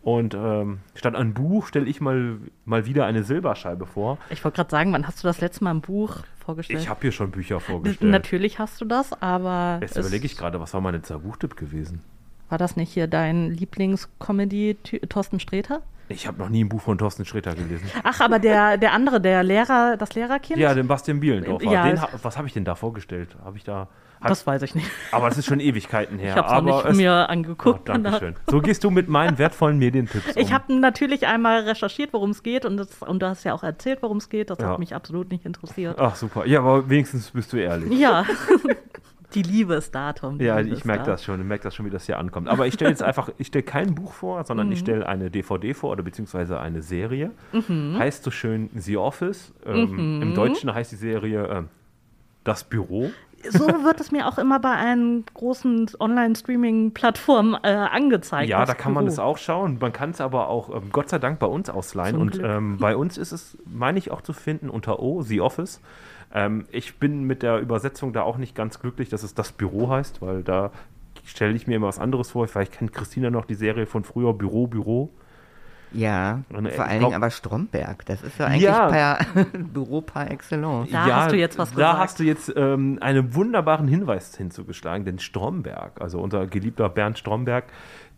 Und 0.02 0.34
ähm, 0.34 0.78
statt 0.94 1.16
ein 1.16 1.34
Buch 1.34 1.66
stelle 1.66 1.86
ich 1.86 2.00
mal, 2.00 2.36
mal 2.64 2.86
wieder 2.86 3.04
eine 3.06 3.24
Silberscheibe 3.24 3.84
vor. 3.86 4.18
Ich 4.30 4.44
wollte 4.44 4.56
gerade 4.56 4.70
sagen, 4.70 4.92
wann 4.92 5.08
hast 5.08 5.24
du 5.24 5.26
das 5.26 5.40
letzte 5.40 5.64
Mal 5.64 5.72
ein 5.72 5.80
Buch 5.80 6.18
vorgestellt? 6.38 6.78
Ich 6.80 6.88
habe 6.88 7.00
hier 7.02 7.10
schon 7.10 7.32
Bücher 7.32 7.58
vorgestellt. 7.58 8.12
Natürlich 8.12 8.60
hast 8.60 8.80
du 8.80 8.84
das, 8.84 9.12
aber 9.20 9.78
Jetzt 9.80 9.96
überlege 9.96 10.24
ich 10.26 10.36
gerade, 10.36 10.60
was 10.60 10.72
war 10.74 10.80
mein 10.80 10.94
letzter 10.94 11.18
Buchtipp 11.18 11.56
gewesen? 11.56 12.02
War 12.48 12.58
das 12.58 12.76
nicht 12.76 12.92
hier 12.92 13.06
dein 13.06 13.50
Lieblingscomedy 13.50 14.76
Thorsten 15.08 15.40
Sträter? 15.40 15.82
Ich 16.08 16.26
habe 16.28 16.38
noch 16.38 16.48
nie 16.48 16.62
ein 16.62 16.68
Buch 16.68 16.82
von 16.82 16.98
Thorsten 16.98 17.24
Sträter 17.24 17.54
gelesen. 17.56 17.90
Ach, 18.04 18.20
aber 18.20 18.38
der, 18.38 18.76
der 18.78 18.92
andere, 18.92 19.20
der 19.20 19.42
Lehrer, 19.42 19.96
das 19.96 20.14
Lehrerkind? 20.14 20.58
Ja, 20.60 20.72
den 20.72 20.86
Bastian 20.86 21.18
Bielendorfer. 21.18 21.68
Ja, 21.68 21.84
den, 21.88 22.00
was 22.22 22.36
habe 22.36 22.46
ich 22.46 22.54
denn 22.54 22.64
da 22.64 22.76
vorgestellt? 22.76 23.36
Habe 23.44 23.56
ich 23.56 23.64
da. 23.64 23.88
Hab, 24.20 24.28
das 24.28 24.46
weiß 24.46 24.62
ich 24.62 24.74
nicht. 24.74 24.88
aber 25.12 25.28
es 25.28 25.36
ist 25.36 25.44
schon 25.46 25.60
Ewigkeiten 25.60 26.18
her. 26.18 26.30
Ich 26.36 26.42
habe 26.42 26.70
es 26.70 26.84
nicht 26.84 26.96
mir 26.96 27.26
Oh, 27.28 27.32
angeguckt. 27.32 27.88
danke 27.88 28.16
schön. 28.18 28.34
So 28.48 28.60
gehst 28.60 28.82
du 28.84 28.90
mit 28.90 29.08
meinen 29.08 29.36
wertvollen 29.36 29.78
Medientipps 29.78 30.36
um. 30.36 30.40
Ich 30.42 30.52
habe 30.54 30.72
natürlich 30.74 31.26
einmal 31.26 31.60
recherchiert, 31.64 32.12
worum 32.14 32.30
es 32.30 32.42
geht 32.42 32.64
und, 32.64 32.78
das, 32.78 33.02
und 33.02 33.20
du 33.20 33.26
hast 33.28 33.44
ja 33.44 33.52
auch 33.52 33.62
erzählt, 33.62 33.98
worum 34.02 34.16
es 34.16 34.30
geht. 34.30 34.48
Das 34.48 34.58
Ja. 34.58 34.68
hat 34.70 34.78
mich 34.78 34.94
absolut 34.94 35.30
nicht 35.30 35.44
interessiert. 35.44 35.98
Ach, 35.98 36.14
super. 36.16 36.46
Ja, 36.46 36.60
aber 36.60 36.88
wenigstens 36.88 37.30
bist 37.32 37.52
du 37.52 37.58
ehrlich. 37.58 37.92
Ja, 37.98 38.24
die 39.34 39.42
Liebe 39.42 39.74
ist 39.74 39.94
da, 39.94 40.12
Tom. 40.12 40.38
die 40.38 40.44
Ja, 40.44 40.58
Liebe 40.58 40.76
ich 40.76 40.84
merke 40.84 41.04
da. 41.04 41.10
das 41.12 41.24
schon. 41.24 41.40
Ich 41.40 41.46
merke 41.46 41.64
das 41.64 41.74
schon, 41.74 41.84
wie 41.86 41.90
das 41.90 42.06
hier 42.06 42.18
ankommt. 42.18 42.48
Aber 42.48 42.66
ich 42.66 42.74
stelle 42.74 42.90
jetzt 42.90 43.02
einfach, 43.02 43.30
ich 43.38 43.48
stelle 43.48 43.64
kein 43.64 43.94
Buch 43.94 44.12
vor, 44.12 44.44
sondern 44.44 44.66
Mhm. 44.68 44.72
ich 44.72 44.78
stelle 44.78 45.06
eine 45.06 45.30
DVD 45.30 45.74
vor 45.74 45.90
oder 45.92 46.02
beziehungsweise 46.02 46.60
eine 46.60 46.82
Serie. 46.82 47.30
Mhm. 47.52 47.96
Heißt 47.98 48.22
so 48.24 48.30
schön 48.30 48.70
The 48.74 48.96
Office. 48.96 49.52
Ähm, 49.66 50.22
Im 50.22 50.34
Deutschen 50.34 50.72
heißt 50.72 50.92
die 50.92 50.96
Serie 50.96 51.46
ähm, 51.48 51.68
Das 52.44 52.64
Büro. 52.64 53.10
So 53.50 53.66
wird 53.66 54.00
es 54.00 54.10
mir 54.10 54.26
auch 54.26 54.38
immer 54.38 54.58
bei 54.58 54.72
einen 54.72 55.24
großen 55.34 55.90
Online-Streaming-Plattformen 56.60 57.54
äh, 57.62 57.68
angezeigt. 57.68 58.48
Ja, 58.48 58.64
da 58.64 58.74
kann 58.74 58.92
man 58.92 59.04
Büro. 59.04 59.12
es 59.12 59.18
auch 59.18 59.38
schauen. 59.38 59.78
Man 59.80 59.92
kann 59.92 60.10
es 60.10 60.20
aber 60.20 60.48
auch, 60.48 60.70
ähm, 60.74 60.90
Gott 60.90 61.08
sei 61.08 61.18
Dank, 61.18 61.38
bei 61.38 61.46
uns 61.46 61.68
ausleihen. 61.70 62.12
Zum 62.16 62.22
Und 62.22 62.40
ähm, 62.42 62.76
bei 62.78 62.96
uns 62.96 63.18
ist 63.18 63.32
es, 63.32 63.58
meine 63.66 63.98
ich, 63.98 64.10
auch 64.10 64.22
zu 64.22 64.32
finden 64.32 64.70
unter 64.70 65.00
O, 65.00 65.22
The 65.22 65.40
Office. 65.40 65.80
Ähm, 66.36 66.66
ich 66.70 66.98
bin 66.98 67.24
mit 67.24 67.42
der 67.42 67.58
Übersetzung 67.60 68.12
da 68.12 68.22
auch 68.22 68.36
nicht 68.36 68.54
ganz 68.54 68.78
glücklich, 68.78 69.08
dass 69.08 69.22
es 69.22 69.32
das 69.34 69.52
Büro 69.52 69.88
heißt, 69.90 70.20
weil 70.20 70.42
da 70.42 70.70
stelle 71.24 71.54
ich 71.54 71.66
mir 71.66 71.76
immer 71.76 71.88
was 71.88 71.98
anderes 71.98 72.30
vor. 72.32 72.46
Vielleicht 72.46 72.72
kennt 72.72 72.92
Christina 72.92 73.30
noch 73.30 73.46
die 73.46 73.54
Serie 73.54 73.86
von 73.86 74.04
früher, 74.04 74.32
Büro, 74.34 74.66
Büro. 74.66 75.10
Ja, 75.92 76.42
Und, 76.50 76.66
äh, 76.66 76.72
vor 76.72 76.84
allen 76.84 76.98
glaub- 76.98 77.10
Dingen 77.12 77.22
aber 77.22 77.30
Stromberg. 77.30 78.04
Das 78.06 78.20
ist 78.22 78.38
ja 78.38 78.46
eigentlich 78.46 78.62
Ja. 78.64 78.88
per 78.88 79.44
Büro 79.58 80.00
par 80.02 80.30
excellence. 80.30 80.90
Da 80.90 81.06
hast 81.24 81.32
du 81.32 81.36
jetzt 81.36 81.56
was 81.58 81.70
Da 81.70 81.76
gesagt. 81.76 81.98
hast 81.98 82.18
du 82.20 82.24
jetzt 82.24 82.52
ähm, 82.54 82.98
einen 83.00 83.34
wunderbaren 83.34 83.88
Hinweis 83.88 84.36
hinzugeschlagen, 84.36 85.04
denn 85.06 85.18
Stromberg, 85.18 86.00
also 86.00 86.20
unser 86.20 86.46
geliebter 86.48 86.88
Bernd 86.90 87.18
Stromberg, 87.18 87.64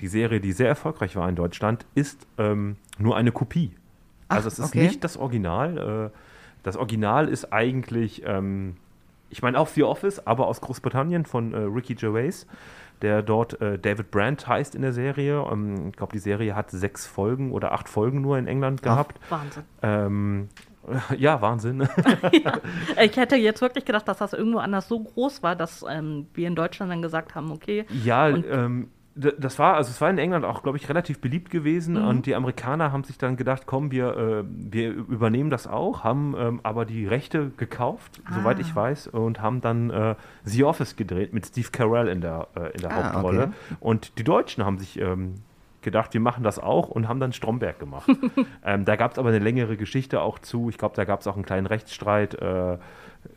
die 0.01 0.09
Serie, 0.09 0.41
die 0.41 0.53
sehr 0.53 0.69
erfolgreich 0.69 1.15
war 1.15 1.29
in 1.29 1.37
Deutschland, 1.37 1.85
ist 1.95 2.27
ähm, 2.39 2.77
nur 2.99 3.17
eine 3.17 3.31
Kopie. 3.33 3.77
Also 4.29 4.49
Ach, 4.49 4.53
es 4.53 4.59
ist 4.59 4.65
okay. 4.67 4.83
nicht 4.85 5.05
das 5.05 5.17
Original. 5.17 6.11
Äh, 6.13 6.19
das 6.63 6.77
Original 6.77 7.29
ist 7.29 7.53
eigentlich, 7.53 8.23
ähm, 8.27 8.77
ich 9.31 9.43
meine 9.43 9.59
auch 9.59 9.69
The 9.69 9.85
Office, 9.85 10.27
aber 10.27 10.47
aus 10.47 10.61
Großbritannien 10.61 11.25
von 11.25 11.55
äh, 11.55 11.59
Ricky 11.59 11.95
Gervais, 11.95 12.47
der 13.03 13.23
dort 13.23 13.61
äh, 13.61 13.79
David 13.79 14.11
Brandt 14.11 14.47
heißt 14.47 14.75
in 14.75 14.83
der 14.83 14.93
Serie. 14.93 15.45
Ähm, 15.51 15.89
ich 15.89 15.97
glaube, 15.97 16.13
die 16.13 16.19
Serie 16.19 16.55
hat 16.55 16.71
sechs 16.71 17.07
Folgen 17.07 17.53
oder 17.53 17.73
acht 17.73 17.89
Folgen 17.89 18.21
nur 18.21 18.39
in 18.39 18.47
England 18.47 18.83
gehabt. 18.83 19.21
Wahnsinn. 19.29 19.65
Ähm, 19.83 20.49
ja, 21.17 21.41
Wahnsinn. 21.41 21.89
Ich 23.01 23.17
hätte 23.17 23.37
jetzt 23.37 23.61
wirklich 23.61 23.85
gedacht, 23.85 24.09
dass 24.09 24.19
das 24.19 24.33
irgendwo 24.33 24.59
anders 24.59 24.89
so 24.89 25.01
groß 25.01 25.43
war, 25.43 25.55
dass 25.55 25.85
ähm, 25.89 26.27
wir 26.35 26.49
in 26.49 26.57
Deutschland 26.57 26.91
dann 26.91 27.03
gesagt 27.03 27.35
haben, 27.35 27.53
okay, 27.53 27.85
Ja, 28.05 28.29
ähm, 28.29 28.89
das 29.19 29.59
war, 29.59 29.75
also 29.75 29.91
es 29.91 30.01
war 30.01 30.09
in 30.11 30.19
England 30.19 30.45
auch, 30.45 30.63
glaube 30.63 30.79
ich, 30.79 30.89
relativ 30.89 31.21
beliebt 31.21 31.51
gewesen 31.51 31.95
Mhm. 32.01 32.09
und 32.09 32.27
die 32.27 32.35
Amerikaner 32.37 32.93
haben 32.93 33.03
sich 33.05 33.19
dann 33.19 33.37
gedacht, 33.37 33.65
komm, 33.67 33.91
wir, 33.91 34.17
äh, 34.17 34.45
wir 34.47 34.91
übernehmen 34.93 35.51
das 35.51 35.67
auch, 35.67 36.05
haben 36.05 36.35
ähm, 36.39 36.61
aber 36.63 36.85
die 36.85 37.07
Rechte 37.07 37.51
gekauft, 37.57 38.21
soweit 38.33 38.59
Ah. 38.59 38.61
ich 38.61 38.75
weiß, 38.77 39.09
und 39.09 39.41
haben 39.43 39.61
dann 39.61 39.91
äh, 39.91 40.15
The 40.45 40.65
Office 40.65 40.95
gedreht 40.97 41.33
mit 41.33 41.47
Steve 41.47 41.69
Carell 41.73 42.09
in 42.09 42.21
der, 42.21 42.47
äh, 42.57 42.71
in 42.75 42.81
der 42.83 42.93
Ah, 42.93 43.13
Hauptrolle. 43.13 43.43
okay. 43.45 43.53
Und 43.81 44.19
die 44.19 44.25
Deutschen 44.25 44.65
haben 44.65 44.79
sich 44.79 44.99
ähm, 45.01 45.35
gedacht, 45.83 46.15
wir 46.15 46.21
machen 46.21 46.45
das 46.45 46.59
auch 46.59 46.89
und 46.89 47.09
haben 47.09 47.19
dann 47.21 47.33
Stromberg 47.33 47.79
gemacht. 47.81 48.09
ähm, 48.65 48.85
da 48.85 48.97
gab 48.97 49.13
es 49.13 49.19
aber 49.19 49.31
eine 49.31 49.39
längere 49.41 49.77
Geschichte 49.77 50.21
auch 50.21 50.39
zu. 50.39 50.69
Ich 50.71 50.79
glaube, 50.79 50.95
da 50.97 51.05
gab 51.05 51.21
es 51.21 51.27
auch 51.27 51.35
einen 51.35 51.45
kleinen 51.45 51.67
Rechtsstreit, 51.67 52.35
äh, 52.35 52.79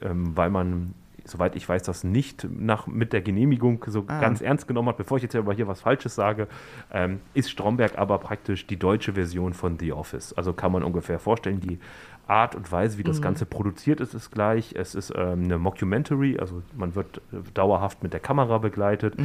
ähm, 0.02 0.36
weil 0.38 0.50
man, 0.52 0.94
soweit 1.26 1.56
ich 1.56 1.68
weiß, 1.68 1.84
das 1.84 2.04
nicht 2.04 2.48
nach, 2.52 2.88
mit 2.88 3.14
der 3.14 3.22
Genehmigung 3.22 3.84
so 3.88 4.06
Ah. 4.08 4.20
ganz 4.20 4.42
ernst 4.42 4.68
genommen 4.68 4.90
hat. 4.90 4.98
Bevor 4.98 5.18
ich 5.18 5.24
jetzt 5.24 5.36
aber 5.36 5.54
hier 5.54 5.68
was 5.68 5.82
Falsches 5.82 6.16
sage, 6.16 6.48
ähm, 6.92 7.20
ist 7.34 7.50
Stromberg 7.52 7.98
aber 7.98 8.18
praktisch 8.18 8.68
die 8.68 8.78
deutsche 8.78 9.14
Version 9.14 9.54
von 9.54 9.78
The 9.80 9.94
Office. 9.94 10.34
Also 10.34 10.54
kann 10.54 10.72
man 10.72 10.84
ungefähr 10.84 11.20
vorstellen, 11.20 11.60
die 11.60 11.80
Art 12.28 12.56
und 12.56 12.72
Weise, 12.72 12.98
wie 12.98 13.04
das 13.04 13.22
Ganze 13.22 13.46
produziert 13.46 14.00
ist, 14.00 14.14
ist 14.14 14.32
gleich. 14.32 14.74
Es 14.78 14.96
ist 14.96 15.12
ähm, 15.16 15.44
eine 15.44 15.58
Mockumentary, 15.58 16.38
also 16.40 16.62
man 16.78 16.96
wird 16.96 17.18
äh, 17.34 17.38
dauerhaft 17.54 18.04
mit 18.04 18.14
der 18.14 18.20
Kamera 18.22 18.58
begleitet. 18.58 19.16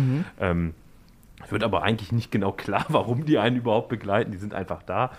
Ähm, 0.41 0.75
es 1.45 1.53
wird 1.53 1.63
aber 1.65 1.83
eigentlich 1.83 2.13
nicht 2.13 2.31
genau 2.33 2.53
klar, 2.53 2.85
warum 2.89 3.25
die 3.25 3.39
einen 3.39 3.57
überhaupt 3.57 3.89
begleiten. 3.89 4.33
Die 4.33 4.39
sind 4.39 4.55
einfach 4.55 4.83
da. 4.83 5.11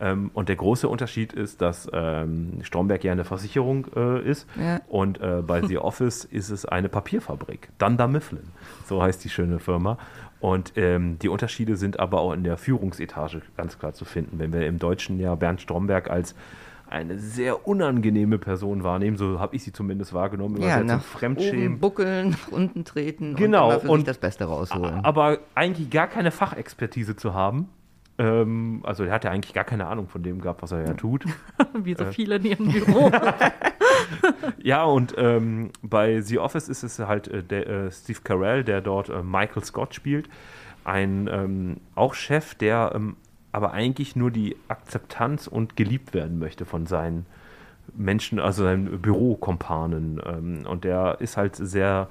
Ähm, 0.00 0.32
und 0.34 0.48
der 0.48 0.56
große 0.56 0.88
Unterschied 0.88 1.32
ist, 1.32 1.60
dass 1.62 1.88
ähm, 1.92 2.58
Stromberg 2.62 3.04
ja 3.04 3.12
eine 3.12 3.24
Versicherung 3.24 3.86
äh, 3.94 4.20
ist 4.28 4.48
Ja. 4.60 4.80
und 4.88 5.20
äh, 5.20 5.40
bei 5.46 5.62
The 5.62 5.78
Office 5.90 6.24
ist 6.24 6.50
es 6.50 6.64
eine 6.66 6.88
Papierfabrik. 6.88 7.68
Dunder 7.78 8.08
Mifflin, 8.08 8.42
so 8.86 9.00
heißt 9.02 9.22
die 9.24 9.28
schöne 9.30 9.60
Firma. 9.60 9.98
Und 10.40 10.72
ähm, 10.76 11.18
die 11.20 11.28
Unterschiede 11.28 11.76
sind 11.76 12.00
aber 12.00 12.20
auch 12.20 12.32
in 12.32 12.42
der 12.44 12.56
Führungsetage 12.58 13.40
ganz 13.56 13.78
klar 13.78 13.94
zu 13.94 14.04
finden. 14.04 14.38
Wenn 14.40 14.52
wir 14.52 14.66
im 14.66 14.78
Deutschen 14.80 15.18
ja 15.20 15.34
Bernd 15.36 15.60
Stromberg 15.60 16.10
als 16.10 16.34
eine 16.94 17.18
sehr 17.18 17.66
unangenehme 17.68 18.38
Person 18.38 18.82
wahrnehmen. 18.84 19.16
So 19.16 19.38
habe 19.40 19.54
ich 19.56 19.62
sie 19.64 19.72
zumindest 19.72 20.14
wahrgenommen. 20.14 20.56
Immer 20.56 20.66
Ja, 20.66 20.72
sehr 20.78 20.86
zum 20.86 20.96
nach 20.96 21.02
Fremdschämen. 21.04 21.66
oben 21.72 21.78
buckeln, 21.80 22.30
nach 22.30 22.48
unten 22.48 22.84
treten 22.84 23.34
Genau, 23.36 23.66
und 23.66 23.72
immer 23.72 23.80
für 23.80 23.88
und- 23.90 23.98
sich 24.00 24.06
das 24.06 24.18
Beste 24.18 24.44
rausholen. 24.44 25.04
aber 25.04 25.38
eigentlich 25.54 25.90
gar 25.90 26.06
keine 26.06 26.30
Fachexpertise 26.30 27.16
zu 27.16 27.34
haben. 27.34 27.68
Ähm, 28.16 28.80
also 28.84 29.02
er 29.02 29.12
hat 29.12 29.24
ja 29.24 29.32
eigentlich 29.32 29.54
gar 29.54 29.64
keine 29.64 29.86
Ahnung 29.88 30.08
von 30.08 30.22
dem 30.22 30.40
gehabt, 30.40 30.62
was 30.62 30.70
er 30.70 30.86
ja 30.86 30.94
tut. 30.94 31.24
Wie 31.74 31.92
Äh. 31.92 31.96
so 31.98 32.04
viele 32.06 32.36
in 32.36 32.44
ihrem 32.44 32.68
Büro. 32.72 33.10
Ja, 34.62 34.84
und 34.84 35.14
ähm, 35.18 35.70
bei 35.82 36.20
The 36.20 36.38
Office 36.38 36.68
ist 36.68 36.82
es 36.82 36.98
halt 36.98 37.28
äh, 37.28 37.42
der, 37.42 37.66
äh, 37.68 37.90
Steve 37.92 38.18
Carell, 38.22 38.64
der 38.64 38.80
dort 38.80 39.08
äh, 39.08 39.22
Michael 39.22 39.64
Scott 39.64 39.94
spielt. 39.94 40.28
Ein 40.84 41.28
ähm, 41.32 41.76
auch 41.94 42.14
Chef, 42.14 42.54
der 42.54 42.92
ähm, 42.94 43.16
aber 43.54 43.70
eigentlich 43.70 44.16
nur 44.16 44.32
die 44.32 44.56
Akzeptanz 44.66 45.46
und 45.46 45.76
geliebt 45.76 46.12
werden 46.12 46.40
möchte 46.40 46.64
von 46.64 46.86
seinen 46.86 47.24
Menschen, 47.94 48.40
also 48.40 48.64
seinen 48.64 49.00
Bürokompanen. 49.00 50.20
Ähm, 50.26 50.66
und 50.68 50.82
der 50.82 51.18
ist 51.20 51.36
halt 51.36 51.54
sehr 51.54 52.08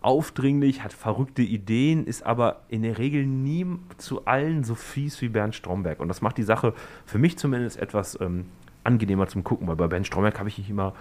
aufdringlich, 0.00 0.82
hat 0.82 0.94
verrückte 0.94 1.42
Ideen, 1.42 2.06
ist 2.06 2.24
aber 2.24 2.62
in 2.70 2.84
der 2.84 2.96
Regel 2.96 3.26
nie 3.26 3.66
zu 3.98 4.24
allen 4.24 4.64
so 4.64 4.74
fies 4.74 5.20
wie 5.20 5.28
Bernd 5.28 5.54
Stromberg. 5.54 6.00
Und 6.00 6.08
das 6.08 6.22
macht 6.22 6.38
die 6.38 6.42
Sache 6.42 6.72
für 7.04 7.18
mich 7.18 7.36
zumindest 7.36 7.78
etwas 7.78 8.18
ähm, 8.22 8.46
angenehmer 8.82 9.26
zum 9.26 9.44
Gucken, 9.44 9.68
weil 9.68 9.76
bei 9.76 9.88
Bernd 9.88 10.06
Stromberg 10.06 10.38
habe 10.38 10.48
ich 10.48 10.56
mich 10.56 10.70
immer, 10.70 10.94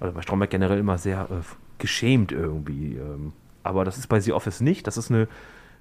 also 0.00 0.12
bei 0.12 0.20
Stromberg 0.20 0.50
generell 0.50 0.80
immer 0.80 0.98
sehr 0.98 1.22
äh, 1.30 1.36
geschämt 1.78 2.30
irgendwie. 2.30 2.96
Ähm, 2.96 3.32
aber 3.62 3.86
das 3.86 3.96
ist 3.96 4.08
bei 4.08 4.20
The 4.20 4.34
Office 4.34 4.60
nicht. 4.60 4.86
Das 4.86 4.98
ist 4.98 5.10
eine 5.10 5.28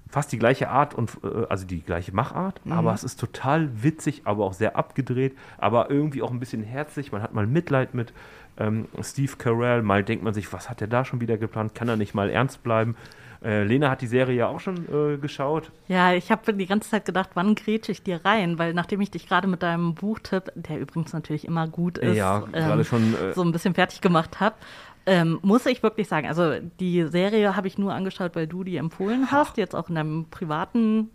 fast 0.09 0.31
die 0.31 0.39
gleiche 0.39 0.69
Art 0.69 0.95
und 0.95 1.11
äh, 1.23 1.45
also 1.49 1.65
die 1.65 1.81
gleiche 1.81 2.13
Machart, 2.13 2.59
aber 2.69 2.93
es 2.93 3.03
ist 3.03 3.19
total 3.19 3.83
witzig, 3.83 4.23
aber 4.25 4.45
auch 4.45 4.53
sehr 4.53 4.75
abgedreht, 4.75 5.35
aber 5.57 5.89
irgendwie 5.89 6.21
auch 6.21 6.31
ein 6.31 6.39
bisschen 6.39 6.63
herzlich. 6.63 7.11
Man 7.11 7.21
hat 7.21 7.33
mal 7.33 7.47
Mitleid 7.47 7.93
mit 7.93 8.11
ähm, 8.57 8.87
Steve 9.01 9.33
Carell. 9.37 9.81
Mal 9.81 10.03
denkt 10.03 10.23
man 10.23 10.33
sich, 10.33 10.51
was 10.51 10.69
hat 10.69 10.81
er 10.81 10.87
da 10.87 11.05
schon 11.05 11.21
wieder 11.21 11.37
geplant? 11.37 11.75
Kann 11.75 11.87
er 11.87 11.95
nicht 11.95 12.13
mal 12.13 12.29
ernst 12.29 12.63
bleiben? 12.63 12.95
Äh, 13.41 13.63
Lena 13.63 13.89
hat 13.89 14.01
die 14.01 14.07
Serie 14.07 14.35
ja 14.35 14.47
auch 14.47 14.59
schon 14.59 14.85
äh, 14.89 15.17
geschaut. 15.17 15.71
Ja, 15.87 16.13
ich 16.13 16.29
habe 16.29 16.51
die 16.51 16.65
ganze 16.65 16.89
Zeit 16.89 17.05
gedacht, 17.05 17.29
wann 17.35 17.55
grätsche 17.55 17.93
ich 17.93 18.03
dir 18.03 18.25
rein? 18.25 18.59
Weil 18.59 18.73
nachdem 18.73 18.99
ich 18.99 19.11
dich 19.11 19.29
gerade 19.29 19.47
mit 19.47 19.63
deinem 19.63 19.95
Buchtipp, 19.95 20.51
der 20.55 20.79
übrigens 20.79 21.13
natürlich 21.13 21.45
immer 21.47 21.67
gut 21.67 21.97
ist, 21.97 22.17
Ja, 22.17 22.39
gerade 22.51 22.83
schon, 22.83 23.13
äh, 23.13 23.33
so 23.33 23.41
ein 23.41 23.53
bisschen 23.53 23.75
fertig 23.75 24.01
gemacht 24.01 24.41
habe, 24.41 24.55
ähm, 25.09 25.39
muss 25.41 25.65
ich 25.65 25.81
wirklich 25.81 26.07
sagen, 26.07 26.27
also 26.27 26.59
die 26.79 27.03
Serie 27.07 27.55
habe 27.55 27.67
ich 27.67 27.79
nur 27.79 27.93
angeschaut, 27.93 28.35
weil 28.35 28.45
du 28.45 28.63
die 28.63 28.77
empfohlen 28.77 29.31
hast, 29.31 29.57
jetzt 29.57 29.75
auch 29.75 29.89
in 29.89 29.95
deinem 29.95 30.25
privaten 30.29 31.09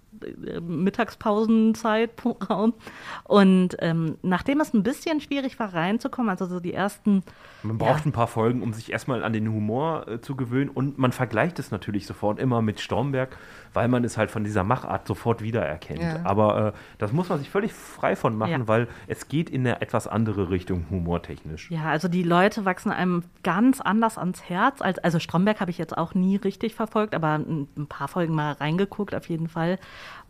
Mittagspausenzeitraum. 0.60 2.74
Und 3.24 3.76
ähm, 3.80 4.18
nachdem 4.22 4.60
es 4.60 4.74
ein 4.74 4.82
bisschen 4.82 5.20
schwierig 5.20 5.58
war, 5.58 5.74
reinzukommen, 5.74 6.30
also 6.30 6.46
so 6.46 6.60
die 6.60 6.74
ersten 6.74 7.22
Man 7.62 7.78
braucht 7.78 8.06
ein 8.06 8.12
paar 8.12 8.26
Folgen, 8.26 8.62
um 8.62 8.72
sich 8.72 8.92
erstmal 8.92 9.24
an 9.24 9.32
den 9.32 9.48
Humor 9.48 10.08
äh, 10.08 10.20
zu 10.20 10.36
gewöhnen 10.36 10.70
und 10.70 10.98
man 10.98 11.12
vergleicht 11.12 11.58
es 11.58 11.70
natürlich 11.70 12.06
sofort 12.06 12.38
immer 12.38 12.62
mit 12.62 12.80
Stromberg, 12.80 13.36
weil 13.72 13.88
man 13.88 14.04
es 14.04 14.16
halt 14.16 14.30
von 14.30 14.44
dieser 14.44 14.64
Machart 14.64 15.06
sofort 15.06 15.42
wiedererkennt. 15.42 16.02
Ja. 16.02 16.20
Aber 16.24 16.68
äh, 16.68 16.72
das 16.98 17.12
muss 17.12 17.28
man 17.28 17.38
sich 17.38 17.50
völlig 17.50 17.72
frei 17.72 18.16
von 18.16 18.36
machen, 18.36 18.50
Ja. 18.52 18.68
weil 18.68 18.88
es 19.06 19.28
geht 19.28 19.50
in 19.50 19.66
eine 19.66 19.80
etwas 19.80 20.06
andere 20.06 20.50
Richtung 20.50 20.86
humortechnisch. 20.90 21.70
Ja, 21.70 21.84
also 21.84 22.08
die 22.08 22.22
Leute 22.22 22.64
wachsen 22.64 22.92
einem 22.92 23.24
ganz 23.42 23.80
anders 23.80 24.18
ans 24.18 24.48
Herz. 24.48 24.80
Als, 24.80 24.98
also 24.98 25.18
Stromberg 25.18 25.60
habe 25.60 25.70
ich 25.70 25.78
jetzt 25.78 25.96
auch 25.96 26.14
nie 26.14 26.36
richtig 26.36 26.74
verfolgt, 26.74 27.14
aber 27.14 27.38
ein, 27.38 27.68
ein 27.76 27.86
paar 27.86 28.08
Folgen 28.08 28.34
mal 28.34 28.52
reingeguckt 28.52 29.14
auf 29.14 29.28
jeden 29.28 29.48
Fall. 29.48 29.78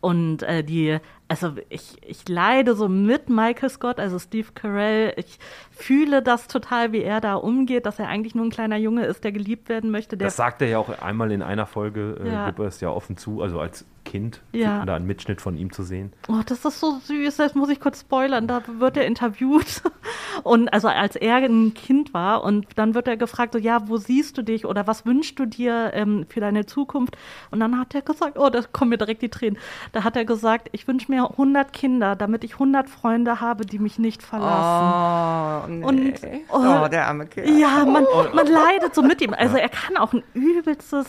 Und 0.04 0.42
äh, 0.42 0.62
die, 0.62 0.98
also 1.28 1.54
ich, 1.70 1.96
ich 2.06 2.28
leide 2.28 2.74
so 2.74 2.88
mit 2.88 3.30
Michael 3.30 3.70
Scott, 3.70 3.98
also 3.98 4.18
Steve 4.18 4.48
Carell. 4.54 5.14
Ich 5.16 5.38
fühle 5.70 6.20
das 6.22 6.46
total, 6.46 6.92
wie 6.92 7.02
er 7.02 7.22
da 7.22 7.36
umgeht, 7.36 7.86
dass 7.86 7.98
er 7.98 8.08
eigentlich 8.08 8.34
nur 8.34 8.44
ein 8.44 8.50
kleiner 8.50 8.76
Junge 8.76 9.06
ist, 9.06 9.24
der 9.24 9.32
geliebt 9.32 9.70
werden 9.70 9.90
möchte. 9.90 10.18
Das 10.18 10.36
sagt 10.36 10.60
er 10.60 10.68
ja 10.68 10.78
auch 10.78 10.90
einmal 11.00 11.32
in 11.32 11.40
einer 11.40 11.64
Folge, 11.64 12.20
äh, 12.22 12.28
Ja. 12.30 12.46
gibt 12.48 12.58
er 12.58 12.66
es 12.66 12.80
ja 12.82 12.90
offen 12.90 13.16
zu, 13.16 13.40
also 13.40 13.58
als 13.60 13.86
Kind, 14.14 14.40
Ja. 14.52 14.84
da 14.86 14.94
einen 14.94 15.08
Mitschnitt 15.08 15.40
von 15.40 15.56
ihm 15.56 15.72
zu 15.72 15.82
sehen. 15.82 16.12
Oh, 16.28 16.40
das 16.46 16.64
ist 16.64 16.78
so 16.78 17.00
süß, 17.02 17.34
das 17.38 17.56
muss 17.56 17.68
ich 17.68 17.80
kurz 17.80 18.02
spoilern. 18.02 18.46
Da 18.46 18.62
wird 18.78 18.96
er 18.96 19.06
interviewt. 19.06 19.82
Und 20.44 20.72
also 20.72 20.86
als 20.86 21.16
er 21.16 21.36
ein 21.36 21.74
Kind 21.74 22.14
war 22.14 22.42
und 22.44 22.66
dann 22.76 22.94
wird 22.94 23.06
er 23.08 23.16
gefragt, 23.16 23.52
so, 23.54 23.58
ja, 23.58 23.88
wo 23.88 23.96
siehst 23.96 24.36
du 24.36 24.42
dich 24.42 24.66
oder 24.66 24.86
was 24.86 25.06
wünschst 25.06 25.38
du 25.38 25.46
dir 25.46 25.90
ähm, 25.94 26.26
für 26.28 26.40
deine 26.40 26.66
Zukunft? 26.66 27.16
Und 27.52 27.60
dann 27.60 27.78
hat 27.78 27.94
er 27.94 28.02
gesagt, 28.02 28.36
oh, 28.38 28.50
da 28.50 28.60
kommen 28.70 28.90
mir 28.90 28.98
direkt 28.98 29.22
die 29.22 29.28
Tränen. 29.28 29.58
Da 29.92 30.02
hat 30.04 30.16
er 30.16 30.24
gesagt, 30.24 30.68
ich 30.72 30.86
wünsche 30.88 31.10
mir 31.10 31.30
100 31.30 31.72
Kinder, 31.72 32.14
damit 32.16 32.42
ich 32.44 32.54
100 32.54 32.88
Freunde 32.90 33.40
habe, 33.40 33.64
die 33.66 33.78
mich 33.78 33.98
nicht 33.98 34.22
verlassen. 34.22 35.84
Oh, 35.84 35.90
nee. 35.92 36.10
Und- 36.12 36.20
oh, 36.50 36.82
oh, 36.84 36.88
der 36.88 37.06
arme 37.08 37.26
Kerl. 37.26 37.48
Ja, 37.58 37.84
man, 37.84 38.04
man 38.34 38.46
leidet 38.46 38.94
so 38.94 39.02
mit 39.02 39.20
ihm. 39.22 39.34
Also 39.34 39.56
er 39.56 39.68
kann 39.68 39.96
auch 39.96 40.12
ein 40.12 40.22
übelstes 40.34 41.06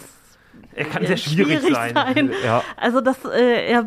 Er 0.75 0.85
kann 0.85 1.05
sehr 1.05 1.17
schwierig, 1.17 1.61
sein. 1.61 2.31
Ja. 2.43 2.61
Also 2.77 3.01
das, 3.01 3.23
äh, 3.25 3.67
er 3.71 3.85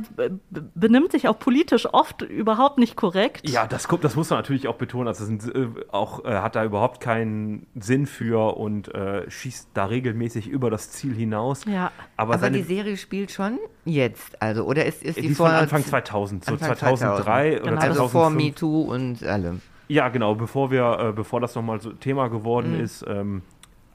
benimmt 0.74 1.12
sich 1.12 1.28
auch 1.28 1.38
politisch 1.38 1.86
oft 1.92 2.22
überhaupt 2.22 2.78
nicht 2.78 2.96
korrekt. 2.96 3.48
Ja, 3.48 3.66
das 3.66 3.88
kommt, 3.88 4.04
das 4.04 4.16
muss 4.16 4.30
man 4.30 4.38
natürlich 4.38 4.68
auch 4.68 4.76
betonen. 4.76 5.06
Also 5.08 5.24
sind, 5.26 5.44
äh, 5.54 5.68
auch 5.92 6.24
äh, 6.24 6.28
hat 6.38 6.56
da 6.56 6.64
überhaupt 6.64 7.00
keinen 7.00 7.66
Sinn 7.78 8.06
für 8.06 8.56
und 8.56 8.94
äh, 8.94 9.30
schießt 9.30 9.68
da 9.74 9.84
regelmäßig 9.86 10.48
über 10.48 10.70
das 10.70 10.90
Ziel 10.90 11.14
hinaus. 11.14 11.64
Ja. 11.66 11.92
Aber, 12.16 12.34
Aber 12.34 12.38
seine, 12.38 12.56
die 12.58 12.62
Serie 12.62 12.96
spielt 12.96 13.30
schon 13.30 13.58
jetzt, 13.84 14.40
also 14.40 14.64
oder 14.64 14.84
ist, 14.86 15.02
ist 15.02 15.16
die 15.18 15.22
die, 15.22 15.28
ist 15.28 15.36
von 15.36 15.48
vor 15.50 15.54
Anfang 15.56 15.84
2000, 15.84 16.44
so 16.44 16.52
Anfang 16.52 16.76
2003 16.76 17.52
oder 17.56 17.60
Genau, 17.62 17.74
das- 17.76 17.84
also 17.84 18.08
vor 18.08 18.30
2005. 18.30 18.44
MeToo 18.44 18.82
und 18.82 19.24
allem. 19.24 19.60
Ja, 19.88 20.08
genau, 20.08 20.34
bevor 20.34 20.70
wir, 20.70 20.98
äh, 21.00 21.12
bevor 21.12 21.40
das 21.40 21.54
nochmal 21.54 21.80
so 21.80 21.92
Thema 21.92 22.28
geworden 22.28 22.74
Mhm. 22.76 22.80
ist. 22.84 23.04
Ähm, 23.08 23.42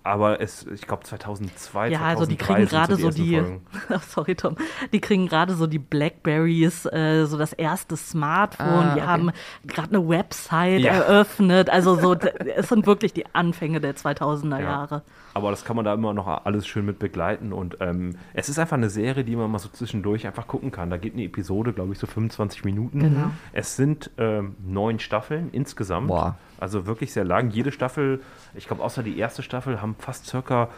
aber 0.03 0.41
es, 0.41 0.65
ich 0.67 0.81
glaube 0.87 1.03
2002, 1.03 1.89
Ja, 1.89 1.99
2003 1.99 2.05
also 2.19 2.25
die 2.25 2.35
kriegen 2.37 2.65
gerade 2.67 2.95
so 2.95 3.09
die. 3.09 3.41
Ach, 3.89 4.03
sorry 4.07 4.35
Tom, 4.35 4.55
die 4.91 4.99
kriegen 5.01 5.27
gerade 5.27 5.55
so 5.55 5.67
die 5.67 5.79
Blackberries, 5.79 6.85
äh, 6.85 7.25
so 7.25 7.37
das 7.37 7.53
erste 7.53 7.97
Smartphone, 7.97 8.67
Ah, 8.67 8.93
die 8.95 8.99
okay. 9.01 9.07
haben 9.09 9.31
gerade 9.65 9.95
eine 9.95 10.07
Website 10.07 10.81
Ja. 10.81 10.93
eröffnet, 10.93 11.69
also 11.69 11.95
so, 11.95 12.13
es 12.55 12.69
sind 12.69 12.85
wirklich 12.85 13.13
die 13.13 13.25
Anfänge 13.33 13.79
der 13.81 13.95
2000er 13.95 14.59
Ja. 14.59 14.63
Jahre. 14.63 15.01
Aber 15.35 15.49
das 15.49 15.65
kann 15.65 15.75
man 15.75 15.83
da 15.83 15.93
immer 15.95 16.13
noch 16.13 16.27
alles 16.45 16.67
schön 16.67 16.85
mit 16.85 16.99
begleiten. 16.99 17.53
Und 17.53 17.77
ähm, 17.79 18.17
es 18.35 18.49
ist 18.49 18.59
einfach 18.59 18.77
eine 18.77 18.91
Serie, 18.91 19.23
die 19.23 19.35
man 19.35 19.49
mal 19.49 19.57
so 19.57 19.67
zwischendurch 19.67 20.27
einfach 20.27 20.45
gucken 20.47 20.71
kann. 20.71 20.91
Da 20.91 20.97
geht 20.97 21.13
eine 21.13 21.23
Episode, 21.23 21.73
glaube 21.73 21.93
ich, 21.93 21.97
so 21.97 22.05
25 22.05 22.63
Minuten. 22.63 22.99
Genau. 22.99 23.31
Es 23.51 23.75
sind 23.75 24.11
ähm, 24.19 24.55
neun 24.63 24.99
Staffeln 24.99 25.49
insgesamt. 25.51 26.09
Boah. 26.09 26.37
Also 26.63 26.85
wirklich 26.85 27.11
sehr 27.11 27.25
lang. 27.25 27.49
Jede 27.51 27.73
Staffel, 27.73 28.21
ich 28.53 28.67
glaube, 28.67 28.81
außer 28.83 29.03
die 29.03 29.17
erste 29.19 29.43
Staffel, 29.43 29.81
haben 29.81 29.95
fast 29.99 30.27
circa 30.27 30.69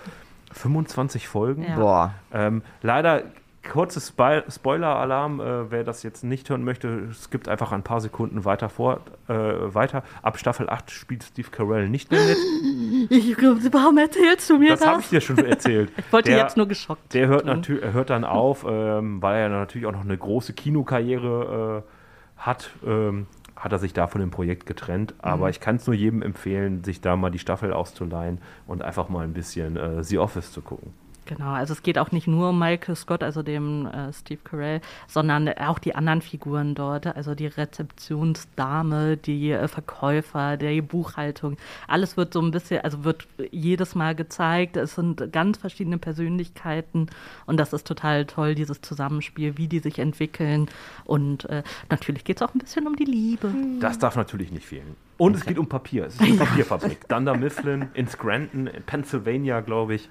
25 0.52 1.28
Folgen. 1.28 1.64
Ja. 1.64 1.76
Boah. 1.76 2.14
Ähm, 2.34 2.64
leider 2.82 3.22
kurzes 3.72 4.12
Spo- 4.12 4.44
Spoiler-Alarm, 4.52 5.40
äh, 5.40 5.72
wer 5.72 5.84
das 5.84 6.02
jetzt 6.04 6.24
nicht 6.24 6.50
hören 6.50 6.64
möchte, 6.64 6.88
es 7.12 7.30
gibt 7.30 7.48
einfach 7.48 7.72
ein 7.72 7.84
paar 7.84 8.00
Sekunden 8.02 8.46
weiter 8.46 8.70
vor, 8.70 9.02
äh, 9.28 9.34
weiter. 9.34 10.04
Ab 10.24 10.38
Staffel 10.40 10.70
8 10.70 10.90
spielt 10.92 11.24
Steve 11.24 11.50
Carell 11.52 11.88
nicht 11.90 12.10
mehr 12.12 12.22
mit. 12.26 12.38
Ich, 13.12 13.38
warum 13.38 13.98
erzählst 14.00 14.50
du 14.50 14.58
mir 14.58 14.70
Das 14.72 14.80
das? 14.80 14.88
habe 14.90 15.02
ich 15.02 15.10
dir 15.10 15.22
schon 15.22 15.38
erzählt. 15.38 15.92
Ich 15.98 16.12
wollte 16.12 16.30
Der- 16.32 16.40
jetzt 16.40 16.58
nur 16.58 16.68
geschockt. 16.68 17.14
Der 17.14 17.28
hört, 17.28 17.46
er 17.70 17.94
hört 17.94 18.10
dann 18.10 18.24
auf, 18.24 18.66
ähm, 18.68 19.22
weil 19.22 19.38
er 19.44 19.50
natürlich 19.50 19.86
auch 19.88 19.92
noch 19.92 20.02
eine 20.04 20.18
große 20.18 20.54
Kinokarriere 20.54 21.84
äh, 21.84 22.42
hat. 22.42 22.72
Ähm, 22.86 23.28
hat 23.56 23.72
er 23.72 23.80
sich 23.80 23.94
da 23.94 24.08
von 24.08 24.22
dem 24.22 24.32
Projekt 24.32 24.66
getrennt. 24.66 25.14
Mhm. 25.14 25.20
Aber 25.22 25.50
ich 25.50 25.60
kann 25.60 25.78
es 25.78 25.88
nur 25.88 25.96
jedem 25.96 26.22
empfehlen, 26.22 26.84
sich 26.84 27.02
da 27.02 27.16
mal 27.16 27.32
die 27.32 27.40
Staffel 27.40 27.74
auszuleihen 27.74 28.40
und 28.68 28.82
einfach 28.82 29.10
mal 29.10 29.24
ein 29.24 29.34
bisschen 29.34 29.78
äh, 29.78 30.04
The 30.04 30.20
Office 30.20 30.52
zu 30.52 30.62
gucken. 30.62 30.94
Genau, 31.26 31.54
also 31.54 31.74
es 31.74 31.82
geht 31.82 31.98
auch 31.98 32.12
nicht 32.12 32.28
nur 32.28 32.50
um 32.50 32.60
Michael 32.60 32.96
Scott, 32.96 33.24
also 33.24 33.42
dem 33.42 33.88
äh, 33.88 34.14
Steve 34.14 34.42
Carell, 34.44 34.82
sondern 35.08 35.50
auch 35.50 35.80
die 35.80 35.96
anderen 35.96 36.22
Figuren 36.22 36.76
dort, 36.76 37.08
also 37.08 37.34
die 37.34 37.48
Rezeptionsdame, 37.48 39.18
die 39.18 39.52
äh, 39.52 39.68
Verkäufer, 39.68 40.58
die 40.58 40.82
Buchhaltung. 40.82 41.58
Alles 41.88 42.16
wird 42.16 42.34
so 42.34 42.42
ein 42.42 42.52
bisschen, 42.52 42.82
also 42.82 43.04
wird 43.04 43.28
jedes 43.52 43.96
Mal 43.96 44.14
gezeigt. 44.14 44.78
Es 44.78 44.96
sind 44.96 45.32
ganz 45.32 45.58
verschiedene 45.58 45.98
Persönlichkeiten 45.98 47.08
und 47.48 47.58
das 47.58 47.74
ist 47.74 47.88
total 47.88 48.26
toll, 48.26 48.54
dieses 48.54 48.82
Zusammenspiel, 48.82 49.58
wie 49.58 49.68
die 49.68 49.80
sich 49.80 49.98
entwickeln. 49.98 50.70
Und 51.06 51.50
äh, 51.50 51.64
natürlich 51.90 52.24
geht 52.24 52.38
es 52.38 52.44
auch 52.44 52.54
ein 52.54 52.60
bisschen 52.60 52.86
um 52.86 52.96
die 52.96 53.06
Liebe. 53.06 53.52
Das 53.80 53.98
darf 53.98 54.16
natürlich 54.16 54.52
nicht 54.52 54.66
fehlen. 54.66 54.96
Und 55.18 55.36
es 55.36 55.46
geht 55.46 55.58
um 55.58 55.68
Papier. 55.68 56.06
Es 56.06 56.16
ist 56.16 56.22
eine 56.22 56.36
Papierfabrik. 56.38 57.08
Dunder 57.08 57.36
Mifflin 57.36 57.88
in 57.96 58.08
Scranton, 58.08 58.68
in 58.68 58.84
Pennsylvania, 58.84 59.62
glaube 59.62 59.96
ich. 59.96 60.10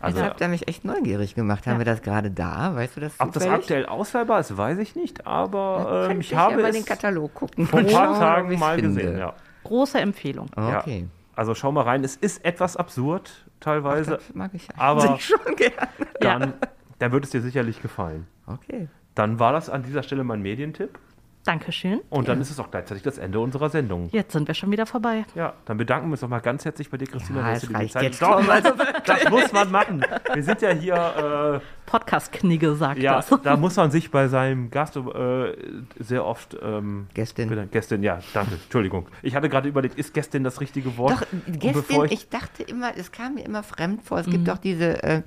Also, 0.00 0.18
Jetzt 0.18 0.28
habt 0.30 0.40
ihr 0.40 0.48
mich 0.48 0.66
echt 0.66 0.84
neugierig 0.84 1.34
gemacht. 1.34 1.66
Haben 1.66 1.74
Ja. 1.74 1.78
wir 1.80 1.84
das 1.84 2.00
gerade 2.02 2.30
da? 2.30 2.74
Weißt 2.74 2.96
du 2.96 3.00
das 3.00 3.12
ob 3.20 3.32
das 3.32 3.42
zufällig? 3.42 3.60
aktuell 3.64 3.86
auswahlbar 3.86 4.40
ist, 4.40 4.56
weiß 4.56 4.78
ich 4.78 4.96
nicht. 4.96 5.26
Aber 5.26 5.84
Könnte 6.06 6.14
ähm, 6.14 6.20
ich 6.20 6.34
habe 6.34 6.52
ja 6.54 6.58
mal 6.62 6.68
es 6.68 6.76
den 6.76 6.84
Katalog 6.86 7.34
gucken. 7.34 7.66
vor 7.66 7.80
ein 7.80 7.86
paar 7.86 8.18
Tagen 8.18 8.58
mal 8.58 8.76
finde. 8.78 8.94
gesehen. 9.02 9.18
Ja. 9.18 9.34
Große 9.64 10.00
Empfehlung. 10.00 10.46
Okay. 10.56 11.00
Ja. 11.00 11.06
Also 11.36 11.54
schau 11.54 11.70
mal 11.70 11.82
rein. 11.82 12.02
Es 12.02 12.16
ist 12.16 12.44
etwas 12.44 12.76
absurd 12.76 13.46
teilweise, 13.60 14.12
Das 14.12 14.34
mag 14.34 14.50
ich 14.54 14.66
aber 14.76 15.02
eigentlich 15.02 15.24
schon 15.26 15.56
gerne. 15.56 15.74
dann, 16.20 16.54
dann 16.98 17.12
wird 17.12 17.24
es 17.24 17.30
dir 17.30 17.42
sicherlich 17.42 17.82
gefallen. 17.82 18.26
Okay. 18.46 18.88
Dann 19.14 19.38
war 19.38 19.52
das 19.52 19.68
an 19.68 19.82
dieser 19.82 20.02
Stelle 20.02 20.24
mein 20.24 20.40
Medientipp. 20.40 20.98
Dankeschön. 21.44 22.00
Und 22.10 22.28
dann 22.28 22.40
ist 22.40 22.50
es 22.50 22.60
auch 22.60 22.70
gleichzeitig 22.70 23.02
das 23.02 23.16
Ende 23.16 23.40
unserer 23.40 23.70
Sendung. 23.70 24.10
Jetzt 24.12 24.32
sind 24.32 24.46
wir 24.46 24.54
schon 24.54 24.70
wieder 24.70 24.84
vorbei. 24.84 25.24
Ja, 25.34 25.54
dann 25.64 25.78
bedanken 25.78 26.08
wir 26.08 26.12
uns 26.12 26.20
nochmal 26.20 26.42
ganz 26.42 26.66
herzlich 26.66 26.90
bei 26.90 26.98
dir, 26.98 27.06
Christina. 27.06 27.40
Ja, 27.40 27.54
dass 27.54 27.66
die 27.66 27.72
reicht 27.72 27.92
Zeit 27.94 28.02
jetzt 28.02 28.22
Doch, 28.22 28.40
schon. 28.40 28.50
Also 28.50 28.72
das 29.06 29.30
muss 29.30 29.50
man 29.52 29.70
machen. 29.70 30.04
Wir 30.34 30.42
sind 30.42 30.60
ja 30.60 30.70
hier, 30.70 31.62
Podcast-Knigge 31.86 32.74
sagt 32.76 32.98
äh, 33.00 33.02
ja, 33.02 33.16
das. 33.16 33.40
da 33.42 33.56
muss 33.56 33.76
man 33.76 33.90
sich 33.90 34.10
bei 34.10 34.28
seinem 34.28 34.70
Gast 34.70 34.96
äh, 34.96 35.56
sehr 35.98 36.24
oft 36.24 36.56
ähm, 36.62 37.08
Gästin. 37.14 37.48
bedanken. 37.48 37.72
Gästin, 37.72 38.02
ja, 38.02 38.20
danke, 38.32 38.54
Entschuldigung. 38.54 39.08
Ich 39.22 39.34
hatte 39.34 39.48
gerade 39.48 39.68
überlegt, 39.68 39.98
ist 39.98 40.14
Gästin 40.14 40.44
das 40.44 40.60
richtige 40.60 40.96
Wort? 40.96 41.12
Doch, 41.22 41.26
Gästin, 41.46 41.72
bevor 41.72 42.04
ich, 42.04 42.28
dachte 42.28 42.62
immer, 42.62 42.96
es 42.96 43.12
kam 43.12 43.34
mir 43.34 43.44
immer 43.44 43.62
fremd 43.62 44.02
vor. 44.02 44.18
Es 44.18 44.26
gibt 44.26 44.46
doch 44.46 44.58
diese 44.58 45.02
äh, 45.02 45.22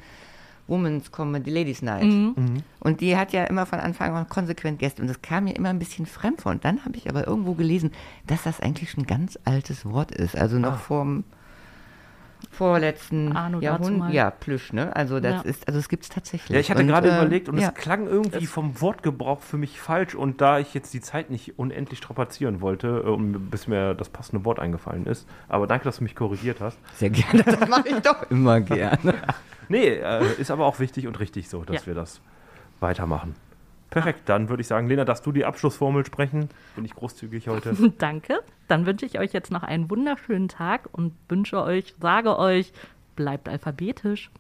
Women's 0.68 1.12
Comedy, 1.12 1.52
Ladies 1.52 1.82
Night. 1.82 2.04
Und 2.80 3.02
die 3.02 3.18
hat 3.18 3.34
ja 3.34 3.44
immer 3.46 3.66
von 3.66 3.80
Anfang 3.80 4.16
an 4.16 4.30
konsequent 4.30 4.80
Gäste. 4.80 5.02
Und 5.02 5.08
das 5.10 5.22
kam 5.22 5.44
mir 5.46 5.56
immer 5.56 5.70
ein 5.70 5.80
bisschen 5.80 6.06
fremd 6.06 6.42
vor. 6.42 6.52
Und 6.54 6.64
dann 6.64 6.86
habe 6.86 6.96
ich 6.98 7.10
aber 7.10 7.28
irgendwo 7.28 7.54
gelesen, 7.54 7.92
dass 8.28 8.44
das 8.44 8.60
eigentlich 8.62 8.96
ein 8.98 9.06
ganz 9.06 9.38
altes 9.44 9.86
Wort 9.86 10.12
ist. 10.12 10.38
Also 10.38 10.58
noch 10.60 10.74
Ah. 10.74 10.78
vom 10.78 11.24
vorletzten 12.52 13.32
Anno 13.36 13.60
Jahrhundert. 13.62 13.90
dazumal. 13.90 14.14
Ja, 14.14 14.30
Plüsch, 14.30 14.74
ne? 14.74 14.96
Also 14.96 15.20
das 15.20 15.44
Ja. 15.44 15.50
ist, 15.50 15.68
also 15.68 15.80
es 15.80 15.90
gibt 15.90 16.04
es 16.04 16.10
tatsächlich. 16.10 16.50
Ja, 16.54 16.60
ich 16.60 16.70
hatte 16.70 16.82
Und, 16.82 16.88
gerade 16.88 17.10
äh, 17.10 17.16
überlegt 17.18 17.50
und 17.50 17.58
ja. 17.58 17.70
es 17.70 17.74
klang 17.74 18.06
irgendwie 18.06 18.46
vom 18.46 18.80
Wortgebrauch 18.80 19.40
für 19.42 19.58
mich 19.58 19.80
falsch 19.80 20.14
und 20.14 20.40
da 20.42 20.60
ich 20.60 20.74
jetzt 20.74 20.94
die 20.94 21.02
Zeit 21.02 21.30
nicht 21.32 21.58
unendlich 21.58 22.00
strapazieren 22.00 22.62
wollte, 22.62 23.04
äh, 23.06 23.10
um- 23.10 23.50
bis 23.50 23.68
mir 23.68 23.96
das 23.96 24.10
passende 24.10 24.46
Wort 24.46 24.60
eingefallen 24.60 25.06
ist, 25.08 25.28
aber 25.48 25.68
danke, 25.68 25.86
dass 25.86 25.98
du 25.98 26.04
mich 26.04 26.16
korrigiert 26.16 26.60
hast. 26.62 26.78
Sehr 26.98 27.10
gerne, 27.10 27.44
das 27.44 27.68
mache 27.70 27.90
ich 27.90 28.00
doch 28.02 28.24
immer 28.30 28.60
gerne. 28.62 29.16
Nee, 29.70 29.88
äh, 29.88 30.24
ist 30.40 30.52
aber 30.52 30.66
auch 30.66 30.80
wichtig 30.80 31.08
und 31.08 31.20
richtig 31.20 31.50
so, 31.50 31.64
dass 31.64 31.82
Ja. 31.82 31.88
wir 31.88 31.94
das 31.96 32.22
weitermachen. 32.80 33.36
Perfekt, 33.90 34.22
dann 34.26 34.50
würde 34.50 34.62
ich 34.62 34.68
sagen, 34.68 34.88
Lena, 34.88 35.06
darfst 35.06 35.24
du 35.26 35.32
die 35.32 35.46
Abschlussformel 35.46 36.04
sprechen? 36.06 36.50
Bin 36.76 36.84
ich 36.84 36.96
großzügig 36.96 37.48
heute? 37.48 37.76
Danke. 38.00 38.40
Dann 38.68 38.86
wünsche 38.88 39.06
ich 39.06 39.20
euch 39.20 39.34
jetzt 39.34 39.52
noch 39.52 39.62
einen 39.62 39.90
wunderschönen 39.92 40.48
Tag 40.48 40.90
und 40.92 41.14
wünsche 41.30 41.62
euch, 41.62 41.94
sage 42.02 42.40
euch, 42.40 42.74
bleibt 43.16 43.48
alphabetisch. 43.50 44.32